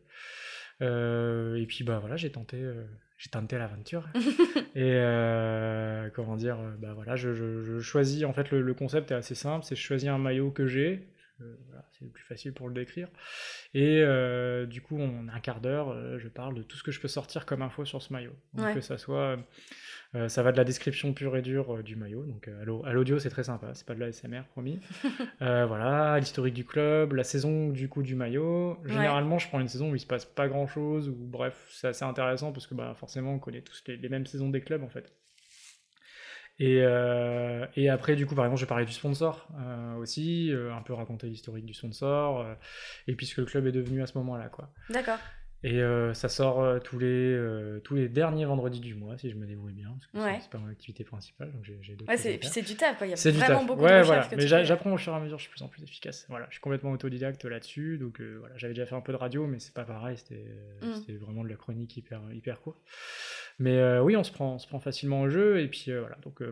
Euh, 0.82 1.54
et 1.56 1.66
puis 1.66 1.84
bah 1.84 1.98
voilà, 2.00 2.16
j'ai 2.16 2.30
tenté, 2.30 2.56
euh, 2.60 2.84
j'ai 3.18 3.30
tenté 3.30 3.56
l'aventure. 3.58 4.08
et 4.74 4.92
euh, 4.96 6.10
comment 6.14 6.36
dire, 6.36 6.58
euh, 6.58 6.74
bah 6.78 6.92
voilà, 6.94 7.16
je, 7.16 7.32
je- 7.34 7.62
je 7.62 7.80
choisis. 7.80 8.24
En 8.24 8.32
fait, 8.32 8.50
le, 8.50 8.60
le 8.60 8.74
concept 8.74 9.10
est 9.10 9.14
assez 9.14 9.34
simple, 9.34 9.64
c'est 9.64 9.76
je 9.76 9.82
choisis 9.82 10.08
un 10.08 10.18
maillot 10.18 10.50
que 10.50 10.66
j'ai. 10.66 11.06
euh, 11.40 11.54
voilà, 11.68 11.84
c'est 11.92 12.04
le 12.04 12.10
plus 12.10 12.24
facile 12.24 12.52
pour 12.52 12.68
le 12.68 12.74
décrire. 12.74 13.08
Et 13.72 14.02
euh, 14.02 14.66
du 14.66 14.80
coup, 14.80 15.00
en 15.00 15.28
un 15.28 15.40
quart 15.40 15.60
d'heure, 15.60 15.90
euh, 15.90 16.18
je 16.18 16.28
parle 16.28 16.54
de 16.54 16.62
tout 16.62 16.76
ce 16.76 16.82
que 16.82 16.90
je 16.92 17.00
peux 17.00 17.08
sortir 17.08 17.46
comme 17.46 17.62
info 17.62 17.84
sur 17.84 18.02
ce 18.02 18.12
maillot. 18.12 18.34
Donc, 18.54 18.66
Ouais. 18.66 18.74
que 18.74 18.80
ça 18.80 18.98
soit, 18.98 19.36
euh, 20.14 20.28
ça 20.28 20.42
va 20.42 20.52
de 20.52 20.56
la 20.56 20.64
description 20.64 21.12
pure 21.12 21.36
et 21.36 21.42
dure 21.42 21.76
euh, 21.76 21.82
du 21.82 21.96
maillot. 21.96 22.24
Donc, 22.24 22.48
euh, 22.48 22.62
à 22.62 22.64
l'au- 22.64 22.84
à 22.84 22.92
l'audio, 22.92 23.18
c'est 23.18 23.30
très 23.30 23.44
sympa. 23.44 23.72
C'est 23.74 23.86
pas 23.86 23.94
de 23.94 24.00
la 24.00 24.08
SMR, 24.12 24.44
promis. 24.50 24.80
Voilà, 25.40 26.18
l'historique 26.18 26.54
du 26.54 26.64
club, 26.64 27.12
la 27.14 27.24
saison 27.24 27.68
du 27.70 27.88
coup 27.88 28.02
du 28.02 28.14
maillot. 28.14 28.78
Généralement, 28.86 29.38
je 29.38 29.48
prends 29.48 29.60
une 29.60 29.68
saison 29.68 29.90
où 29.90 29.94
il 29.94 30.00
se 30.00 30.06
passe 30.06 30.24
pas 30.24 30.48
grand 30.48 30.66
chose, 30.66 31.08
ou 31.08 31.14
bref, 31.18 31.66
c'est 31.70 31.88
assez 31.88 32.04
intéressant 32.04 32.52
parce 32.52 32.66
que 32.66 32.74
bah, 32.74 32.94
forcément, 32.96 33.34
on 33.34 33.38
connaît 33.38 33.62
tous 33.62 33.82
les, 33.86 33.96
les 33.96 34.08
mêmes 34.08 34.26
saisons 34.26 34.50
des 34.50 34.60
clubs 34.60 34.82
en 34.82 34.88
fait. 34.88 35.12
Et, 36.60 36.78
euh, 36.82 37.66
et 37.74 37.88
après, 37.88 38.14
du 38.14 38.26
coup, 38.26 38.36
par 38.36 38.44
exemple, 38.44 38.60
je 38.60 38.64
vais 38.64 38.68
parler 38.68 38.84
du 38.86 38.92
sponsor 38.92 39.48
euh, 39.60 39.96
aussi, 39.96 40.52
euh, 40.52 40.72
un 40.72 40.82
peu 40.82 40.92
raconter 40.92 41.26
l'historique 41.26 41.66
du 41.66 41.74
sponsor, 41.74 42.46
et 43.08 43.14
puis 43.16 43.26
ce 43.26 43.34
que 43.34 43.40
le 43.40 43.46
club 43.48 43.66
est 43.66 43.72
devenu 43.72 44.02
à 44.02 44.06
ce 44.06 44.16
moment-là, 44.18 44.48
quoi. 44.48 44.70
D'accord. 44.90 45.18
Et 45.66 45.80
euh, 45.80 46.12
ça 46.12 46.28
sort 46.28 46.60
euh, 46.62 46.78
tous, 46.78 46.98
les, 46.98 47.06
euh, 47.32 47.80
tous 47.80 47.94
les 47.94 48.10
derniers 48.10 48.44
vendredis 48.44 48.80
du 48.80 48.94
mois, 48.94 49.16
si 49.16 49.30
je 49.30 49.34
me 49.34 49.46
débrouille 49.46 49.72
bien, 49.72 49.88
parce 49.98 50.06
que 50.12 50.18
Ouais. 50.32 50.38
c'est- 50.42 50.50
pas 50.50 50.58
mon 50.58 50.68
activité 50.68 51.04
principale, 51.04 51.52
donc 51.52 51.64
j'ai 51.64 51.78
j'ai 51.80 51.96
Ouais, 52.06 52.18
c'est, 52.18 52.36
puis 52.36 52.48
c'est 52.48 52.60
du 52.60 52.76
taf, 52.76 52.98
quoi. 52.98 53.06
Il 53.06 53.10
y 53.10 53.12
a 53.14 53.16
vraiment 53.32 53.58
taf. 53.60 53.66
beaucoup 53.66 53.82
ouais, 53.82 54.00
de 54.00 54.04
voilà. 54.04 54.26
que 54.26 54.36
Mais 54.36 54.46
j'a- 54.46 54.62
j'apprends 54.62 54.92
au 54.92 54.98
fur 54.98 55.14
et 55.14 55.16
à 55.16 55.20
mesure, 55.20 55.38
je 55.38 55.44
suis 55.44 55.48
de 55.50 55.54
plus 55.54 55.62
en 55.64 55.68
plus 55.68 55.82
efficace. 55.82 56.26
Voilà, 56.28 56.44
je 56.50 56.56
suis 56.56 56.60
complètement 56.60 56.90
autodidacte 56.90 57.42
là-dessus, 57.46 57.96
donc 57.96 58.20
voilà, 58.20 58.54
j'avais 58.58 58.74
déjà 58.74 58.84
fait 58.84 58.94
un 58.94 59.00
peu 59.00 59.12
de 59.12 59.16
radio, 59.16 59.46
mais 59.46 59.58
c'est 59.58 59.72
pas 59.72 59.84
pareil, 59.84 60.18
c'était 60.18 60.44
Mm. 60.82 60.92
c'était 60.96 61.14
vraiment 61.16 61.42
de 61.42 61.48
la 61.48 61.56
chronique 61.56 61.96
hyper, 61.96 62.20
hyper 62.34 62.60
courte. 62.60 62.82
Mais 63.58 63.98
oui, 64.00 64.16
on 64.18 64.22
se, 64.24 64.32
prend, 64.32 64.56
on 64.56 64.58
se 64.58 64.66
prend 64.68 64.80
facilement 64.80 65.22
au 65.22 65.30
jeu, 65.30 65.60
et 65.60 65.68
puis 65.68 65.86
voilà, 65.88 66.16
donc 66.22 66.42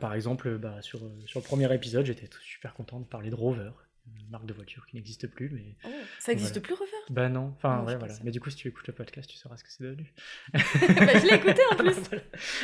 par 0.00 0.14
exemple, 0.14 0.56
bah, 0.56 0.80
sur, 0.80 1.00
sur 1.26 1.40
le 1.40 1.44
premier 1.44 1.72
épisode, 1.74 2.06
j'étais 2.06 2.28
super 2.40 2.72
content 2.72 2.98
de 2.98 3.04
parler 3.04 3.28
de 3.28 3.34
Rover, 3.34 3.72
une 4.06 4.28
marque 4.30 4.46
de 4.46 4.52
voiture 4.52 4.86
qui 4.86 4.96
n'existe 4.96 5.26
plus, 5.28 5.50
mais 5.50 5.76
Oh, 5.84 5.88
ça 6.18 6.32
existe 6.32 6.54
Voilà. 6.54 6.62
plus, 6.66 6.74
Rover 6.74 6.90
bah 7.10 7.28
non, 7.28 7.52
enfin 7.56 7.84
ouais, 7.84 7.96
voilà. 7.96 8.14
Mais 8.24 8.30
du 8.30 8.40
coup, 8.40 8.50
si 8.50 8.56
tu 8.56 8.68
écoutes 8.68 8.86
le 8.86 8.92
podcast, 8.92 9.28
tu 9.28 9.36
sauras 9.36 9.56
ce 9.56 9.64
que 9.64 9.70
c'est 9.70 9.84
devenu. 9.84 10.12
Bah, 10.52 11.18
Je 11.18 11.26
l'ai 11.28 11.34
écouté 11.36 11.62
en 11.72 11.76
plus. 11.82 11.96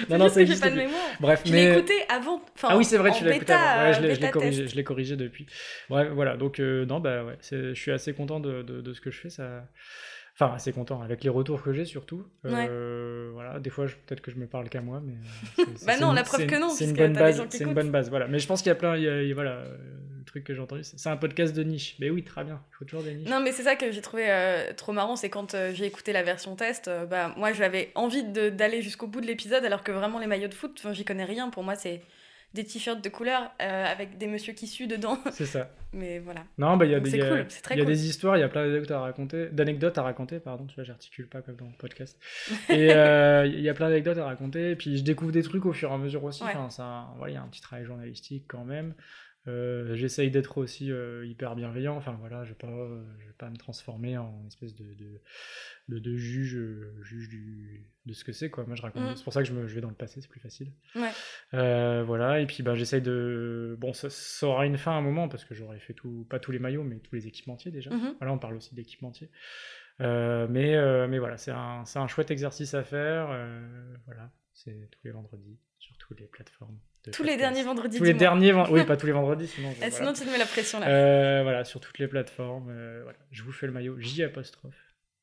Non, 0.08 0.18
non, 0.18 0.24
juste 0.28 0.34
ça 0.34 0.40
que 0.44 0.46
j'ai 0.46 0.60
pas 0.60 0.70
de 0.70 0.76
mémoire. 0.76 1.02
Bref, 1.20 1.42
Je 1.44 1.52
mais 1.52 1.66
l'ai 1.70 1.78
écouté 1.78 1.94
avant. 2.08 2.42
Enfin, 2.54 2.68
ah 2.70 2.76
oui, 2.76 2.84
c'est 2.84 2.98
vrai, 2.98 3.10
tu 3.12 3.24
l'as 3.24 3.34
écouté 3.36 3.52
avant. 3.52 3.84
Ouais, 3.84 3.92
je 3.94 3.98
euh, 3.98 4.02
l'ai- 4.02 4.14
je 4.68 4.76
l'ai 4.76 4.84
corrigé, 4.84 5.16
depuis. 5.16 5.46
Bref, 5.88 6.10
voilà, 6.12 6.36
donc 6.36 6.58
euh, 6.60 6.84
non, 6.86 7.00
bah 7.00 7.24
ouais, 7.24 7.38
je 7.50 7.74
suis 7.74 7.90
assez 7.92 8.12
content 8.14 8.40
de, 8.40 8.62
de- 8.62 8.80
de 8.80 8.92
ce 8.92 9.00
que 9.00 9.10
je 9.10 9.20
fais. 9.20 9.30
Ça... 9.30 9.68
Enfin, 10.38 10.52
assez 10.54 10.70
content 10.70 11.00
avec 11.00 11.24
les 11.24 11.30
retours 11.30 11.62
que 11.62 11.72
j'ai 11.72 11.86
surtout. 11.86 12.26
Euh, 12.44 13.30
Voilà, 13.32 13.58
des 13.58 13.70
fois, 13.70 13.86
peut-être 13.86 14.20
que 14.20 14.30
je 14.30 14.36
me 14.36 14.46
parle 14.46 14.68
qu'à 14.68 14.82
moi, 14.82 15.00
mais. 15.02 15.14
Bah 15.86 15.96
non, 15.98 16.10
une- 16.10 16.16
la 16.16 16.24
preuve 16.24 16.46
que 16.46 16.56
non, 16.60 16.68
C'est 16.68 16.84
une 16.84 16.92
bonne 16.92 17.14
base. 17.14 17.38
gens 17.38 17.44
qui 17.46 17.56
C'est 17.56 17.64
une 17.64 17.70
écoutent. 17.70 17.82
bonne 17.82 17.90
base, 17.90 18.10
voilà. 18.10 18.28
Mais 18.28 18.38
je 18.38 18.46
pense 18.46 18.60
qu'il 18.60 18.68
y 18.68 18.72
a 18.72 18.74
plein, 18.76 18.96
il 18.96 19.02
y 19.04 19.08
a- 19.08 19.22
il 19.22 19.28
y 19.28 19.32
a- 19.32 19.34
voilà, 19.34 19.64
que 20.44 20.54
j'ai 20.54 20.60
entendu, 20.60 20.82
c'est 20.84 21.08
un 21.08 21.16
podcast 21.16 21.54
de 21.54 21.62
niche. 21.62 21.96
Mais 22.00 22.10
oui, 22.10 22.22
très 22.22 22.44
bien. 22.44 22.60
Il 22.70 22.76
faut 22.76 22.84
toujours 22.84 23.02
des 23.02 23.14
niches. 23.14 23.28
Non, 23.28 23.40
mais 23.40 23.52
c'est 23.52 23.62
ça 23.62 23.76
que 23.76 23.90
j'ai 23.90 24.00
trouvé 24.00 24.24
euh, 24.28 24.72
trop 24.74 24.92
marrant, 24.92 25.16
c'est 25.16 25.30
quand 25.30 25.54
euh, 25.54 25.72
j'ai 25.74 25.86
écouté 25.86 26.12
la 26.12 26.22
version 26.22 26.56
test, 26.56 26.88
euh, 26.88 27.06
bah 27.06 27.34
moi 27.36 27.52
j'avais 27.52 27.90
envie 27.94 28.24
d'aller 28.24 28.82
jusqu'au 28.82 29.06
bout 29.06 29.20
de 29.20 29.26
l'épisode, 29.26 29.64
alors 29.64 29.82
que 29.82 29.92
vraiment 29.92 30.18
les 30.18 30.26
maillots 30.26 30.48
de 30.48 30.54
foot, 30.54 30.72
enfin, 30.78 30.92
j'y 30.92 31.04
connais 31.04 31.24
rien. 31.24 31.50
Pour 31.50 31.62
moi, 31.62 31.74
c'est 31.74 32.02
des 32.54 32.64
t-shirts 32.64 33.02
de 33.02 33.08
couleur 33.10 33.50
avec 33.58 34.16
des 34.16 34.26
monsieur 34.26 34.54
qui 34.54 34.66
suent 34.66 34.86
dedans. 34.86 35.18
C'est 35.30 35.44
ça. 35.44 35.70
Mais 35.92 36.18
voilà. 36.20 36.44
Non, 36.58 36.76
bah 36.76 36.86
il 36.86 36.92
y 36.92 36.94
a, 36.94 37.00
des, 37.00 37.10
cool, 37.10 37.20
y 37.20 37.22
a 37.22 37.76
cool. 37.76 37.84
des 37.84 38.06
histoires, 38.06 38.36
il 38.36 38.40
y 38.40 38.42
a 38.42 38.48
plein 38.48 38.66
d'anecdotes 38.66 38.90
à 38.90 39.00
raconter, 39.00 39.48
d'anecdotes 39.50 39.98
à 39.98 40.02
raconter, 40.02 40.40
pardon, 40.40 40.66
tu 40.66 40.74
vois, 40.74 40.84
j'articule 40.84 41.26
pas 41.26 41.42
comme 41.42 41.56
dans 41.56 41.66
le 41.66 41.76
podcast. 41.78 42.18
Et 42.68 42.86
il 42.86 43.60
y 43.60 43.68
a 43.68 43.74
plein 43.74 43.88
d'anecdotes 43.88 44.18
à 44.18 44.24
raconter, 44.24 44.70
et 44.70 44.76
puis 44.76 44.96
je 44.96 45.04
découvre 45.04 45.32
des 45.32 45.42
trucs 45.42 45.66
au 45.66 45.72
fur 45.72 45.90
et 45.90 45.94
à 45.94 45.98
mesure 45.98 46.24
aussi. 46.24 46.42
Ouais. 46.44 46.50
Enfin, 46.54 46.70
ça, 46.70 47.08
voilà, 47.16 47.32
il 47.32 47.34
y 47.34 47.38
a 47.38 47.42
un 47.42 47.48
petit 47.48 47.60
travail 47.60 47.84
journalistique 47.84 48.44
quand 48.48 48.64
même. 48.64 48.94
Euh, 49.48 49.94
J'essaye 49.94 50.30
d'être 50.30 50.58
aussi 50.58 50.90
euh, 50.90 51.24
hyper 51.26 51.54
bienveillant. 51.54 51.96
Enfin 51.96 52.16
voilà, 52.20 52.44
je 52.44 52.50
vais 52.50 52.54
pas, 52.56 52.66
euh, 52.66 53.02
vais 53.18 53.32
pas 53.38 53.48
me 53.50 53.56
transformer 53.56 54.18
en 54.18 54.44
espèce 54.48 54.74
de, 54.74 54.84
de, 54.94 55.20
de, 55.88 55.98
de 55.98 56.16
juge, 56.16 56.56
euh, 56.56 56.92
juge 57.02 57.28
du, 57.28 57.86
de 58.06 58.12
ce 58.12 58.24
que 58.24 58.32
c'est 58.32 58.50
quoi. 58.50 58.64
Moi 58.66 58.74
je 58.76 58.82
raconte. 58.82 59.02
Mhm. 59.02 59.16
C'est 59.16 59.24
pour 59.24 59.32
ça 59.32 59.42
que 59.42 59.48
je, 59.48 59.52
me, 59.52 59.66
je 59.68 59.74
vais 59.74 59.80
dans 59.80 59.88
le 59.88 59.94
passé, 59.94 60.20
c'est 60.20 60.28
plus 60.30 60.40
facile. 60.40 60.72
Ouais. 60.94 62.02
Voilà, 62.02 62.40
et 62.40 62.46
puis 62.46 62.62
bah, 62.62 62.74
j'essaye 62.74 63.02
de. 63.02 63.76
Bon, 63.78 63.92
ça, 63.92 64.10
ça 64.10 64.46
aura 64.46 64.66
une 64.66 64.78
fin 64.78 64.92
à 64.92 64.94
un 64.94 65.02
moment 65.02 65.28
parce 65.28 65.44
que 65.44 65.54
j'aurais 65.54 65.78
fait 65.78 65.94
tout, 65.94 66.26
pas 66.28 66.38
tous 66.38 66.52
les 66.52 66.58
maillots, 66.58 66.84
mais 66.84 66.98
tous 66.98 67.14
les 67.14 67.26
équipementiers 67.26 67.70
déjà. 67.70 67.90
Voilà, 68.18 68.32
on 68.32 68.38
parle 68.38 68.56
aussi 68.56 68.74
d'équipementiers. 68.74 69.30
Mais, 70.00 71.06
mais 71.08 71.18
voilà, 71.18 71.36
c'est 71.36 71.52
un, 71.52 71.84
c'est 71.84 71.98
un 71.98 72.08
chouette 72.08 72.30
exercice 72.30 72.74
à 72.74 72.82
faire. 72.84 73.26
voilà, 74.06 74.30
c'est 74.54 74.88
tous 74.90 75.00
les 75.04 75.10
vendredis. 75.12 75.58
sur 75.78 75.96
toutes 75.98 76.20
les 76.20 76.26
plateformes. 76.26 76.78
Tous 77.12 77.22
les 77.22 77.36
derniers 77.36 77.62
vendredis. 77.62 77.98
Tous 77.98 78.04
les 78.04 78.14
derniers 78.14 78.52
vendredis. 78.52 78.74
Oui, 78.80 78.84
pas 78.86 78.96
tous 78.96 79.06
les 79.06 79.12
vendredis, 79.12 79.46
sinon. 79.46 79.72
Ah, 79.82 79.90
sinon, 79.90 80.12
tu 80.12 80.24
te 80.24 80.30
mets 80.30 80.38
la 80.38 80.46
pression 80.46 80.80
là. 80.80 80.88
Euh, 80.88 81.42
voilà, 81.42 81.64
sur 81.64 81.80
toutes 81.80 81.98
les 81.98 82.08
plateformes. 82.08 82.64
voilà. 83.02 83.18
Je 83.30 83.42
vous 83.42 83.52
fais 83.52 83.66
le 83.66 83.72
maillot 83.72 83.98
J 83.98 84.24
apostrophe. 84.24 84.74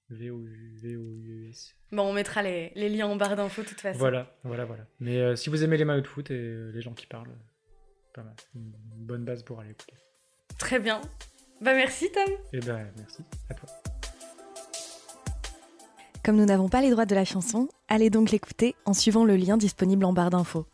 V-O-U-S. 0.09 1.75
Bon, 1.91 2.03
on 2.03 2.13
mettra 2.13 2.41
les, 2.43 2.71
les 2.75 2.89
liens 2.89 3.07
en 3.07 3.15
barre 3.15 3.35
d'infos 3.35 3.63
de 3.63 3.67
toute 3.67 3.81
façon. 3.81 3.97
Voilà, 3.99 4.35
voilà, 4.43 4.65
voilà. 4.65 4.83
Mais 4.99 5.35
si 5.35 5.49
vous 5.49 5.63
aimez 5.63 5.77
les 5.77 5.85
maillots 5.85 6.01
de 6.01 6.07
foot 6.07 6.29
et 6.31 6.53
les 6.73 6.81
gens 6.81 6.93
qui 6.93 7.07
parlent, 7.07 7.29
pas 8.13 8.21
mal. 8.23 8.35
Une 8.55 8.71
bonne 9.05 9.25
base 9.25 9.43
pour 9.43 9.59
aller 9.59 9.71
écouter. 9.71 9.93
Très 10.59 10.79
bien. 10.79 11.01
Bah 11.61 11.73
merci 11.73 12.11
Tom. 12.11 12.29
Eh 12.51 12.59
ben 12.59 12.87
merci 12.97 13.23
à 13.49 13.53
toi. 13.53 13.69
Comme 16.23 16.37
nous 16.37 16.45
n'avons 16.45 16.69
pas 16.69 16.81
les 16.81 16.89
droits 16.89 17.05
de 17.05 17.15
la 17.15 17.25
chanson, 17.25 17.67
allez 17.89 18.09
donc 18.09 18.31
l'écouter 18.31 18.75
en 18.85 18.93
suivant 18.93 19.25
le 19.25 19.35
lien 19.35 19.57
disponible 19.57 20.05
en 20.05 20.13
barre 20.13 20.29
d'infos. 20.29 20.65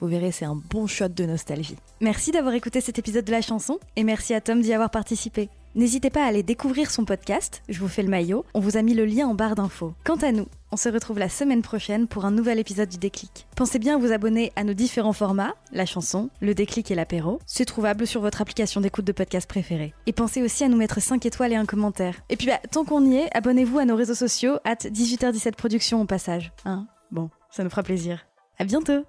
Vous 0.00 0.08
verrez, 0.08 0.32
c'est 0.32 0.46
un 0.46 0.54
bon 0.54 0.86
shot 0.86 1.08
de 1.08 1.26
nostalgie. 1.26 1.76
Merci 2.00 2.32
d'avoir 2.32 2.54
écouté 2.54 2.80
cet 2.80 2.98
épisode 2.98 3.26
de 3.26 3.32
la 3.32 3.42
chanson 3.42 3.78
et 3.96 4.04
merci 4.04 4.32
à 4.32 4.40
Tom 4.40 4.62
d'y 4.62 4.72
avoir 4.72 4.90
participé. 4.90 5.50
N'hésitez 5.74 6.08
pas 6.08 6.24
à 6.24 6.28
aller 6.28 6.42
découvrir 6.42 6.90
son 6.90 7.04
podcast, 7.04 7.62
Je 7.68 7.78
vous 7.78 7.86
fais 7.86 8.02
le 8.02 8.08
maillot, 8.08 8.44
on 8.54 8.60
vous 8.60 8.78
a 8.78 8.82
mis 8.82 8.94
le 8.94 9.04
lien 9.04 9.28
en 9.28 9.34
barre 9.34 9.54
d'infos. 9.54 9.92
Quant 10.02 10.16
à 10.16 10.32
nous, 10.32 10.46
on 10.72 10.76
se 10.76 10.88
retrouve 10.88 11.18
la 11.18 11.28
semaine 11.28 11.60
prochaine 11.60 12.08
pour 12.08 12.24
un 12.24 12.30
nouvel 12.30 12.58
épisode 12.58 12.88
du 12.88 12.96
Déclic. 12.96 13.46
Pensez 13.54 13.78
bien 13.78 13.96
à 13.96 13.98
vous 13.98 14.10
abonner 14.10 14.52
à 14.56 14.64
nos 14.64 14.72
différents 14.72 15.12
formats, 15.12 15.54
la 15.70 15.84
chanson, 15.84 16.30
le 16.40 16.54
déclic 16.54 16.90
et 16.90 16.94
l'apéro. 16.94 17.38
C'est 17.44 17.66
trouvable 17.66 18.06
sur 18.06 18.22
votre 18.22 18.40
application 18.40 18.80
d'écoute 18.80 19.04
de 19.04 19.12
podcast 19.12 19.48
préférée. 19.48 19.92
Et 20.06 20.12
pensez 20.12 20.42
aussi 20.42 20.64
à 20.64 20.68
nous 20.68 20.78
mettre 20.78 21.00
5 21.00 21.24
étoiles 21.26 21.52
et 21.52 21.56
un 21.56 21.66
commentaire. 21.66 22.16
Et 22.30 22.36
puis 22.36 22.46
bah, 22.46 22.58
tant 22.72 22.84
qu'on 22.84 23.04
y 23.04 23.16
est, 23.16 23.36
abonnez-vous 23.36 23.78
à 23.78 23.84
nos 23.84 23.96
réseaux 23.96 24.14
sociaux, 24.14 24.56
at 24.64 24.76
18h17 24.76 25.56
Productions 25.56 26.00
au 26.00 26.06
passage. 26.06 26.52
Hein? 26.64 26.86
Bon, 27.10 27.28
ça 27.50 27.62
nous 27.62 27.70
fera 27.70 27.82
plaisir. 27.82 28.26
À 28.58 28.64
bientôt 28.64 29.04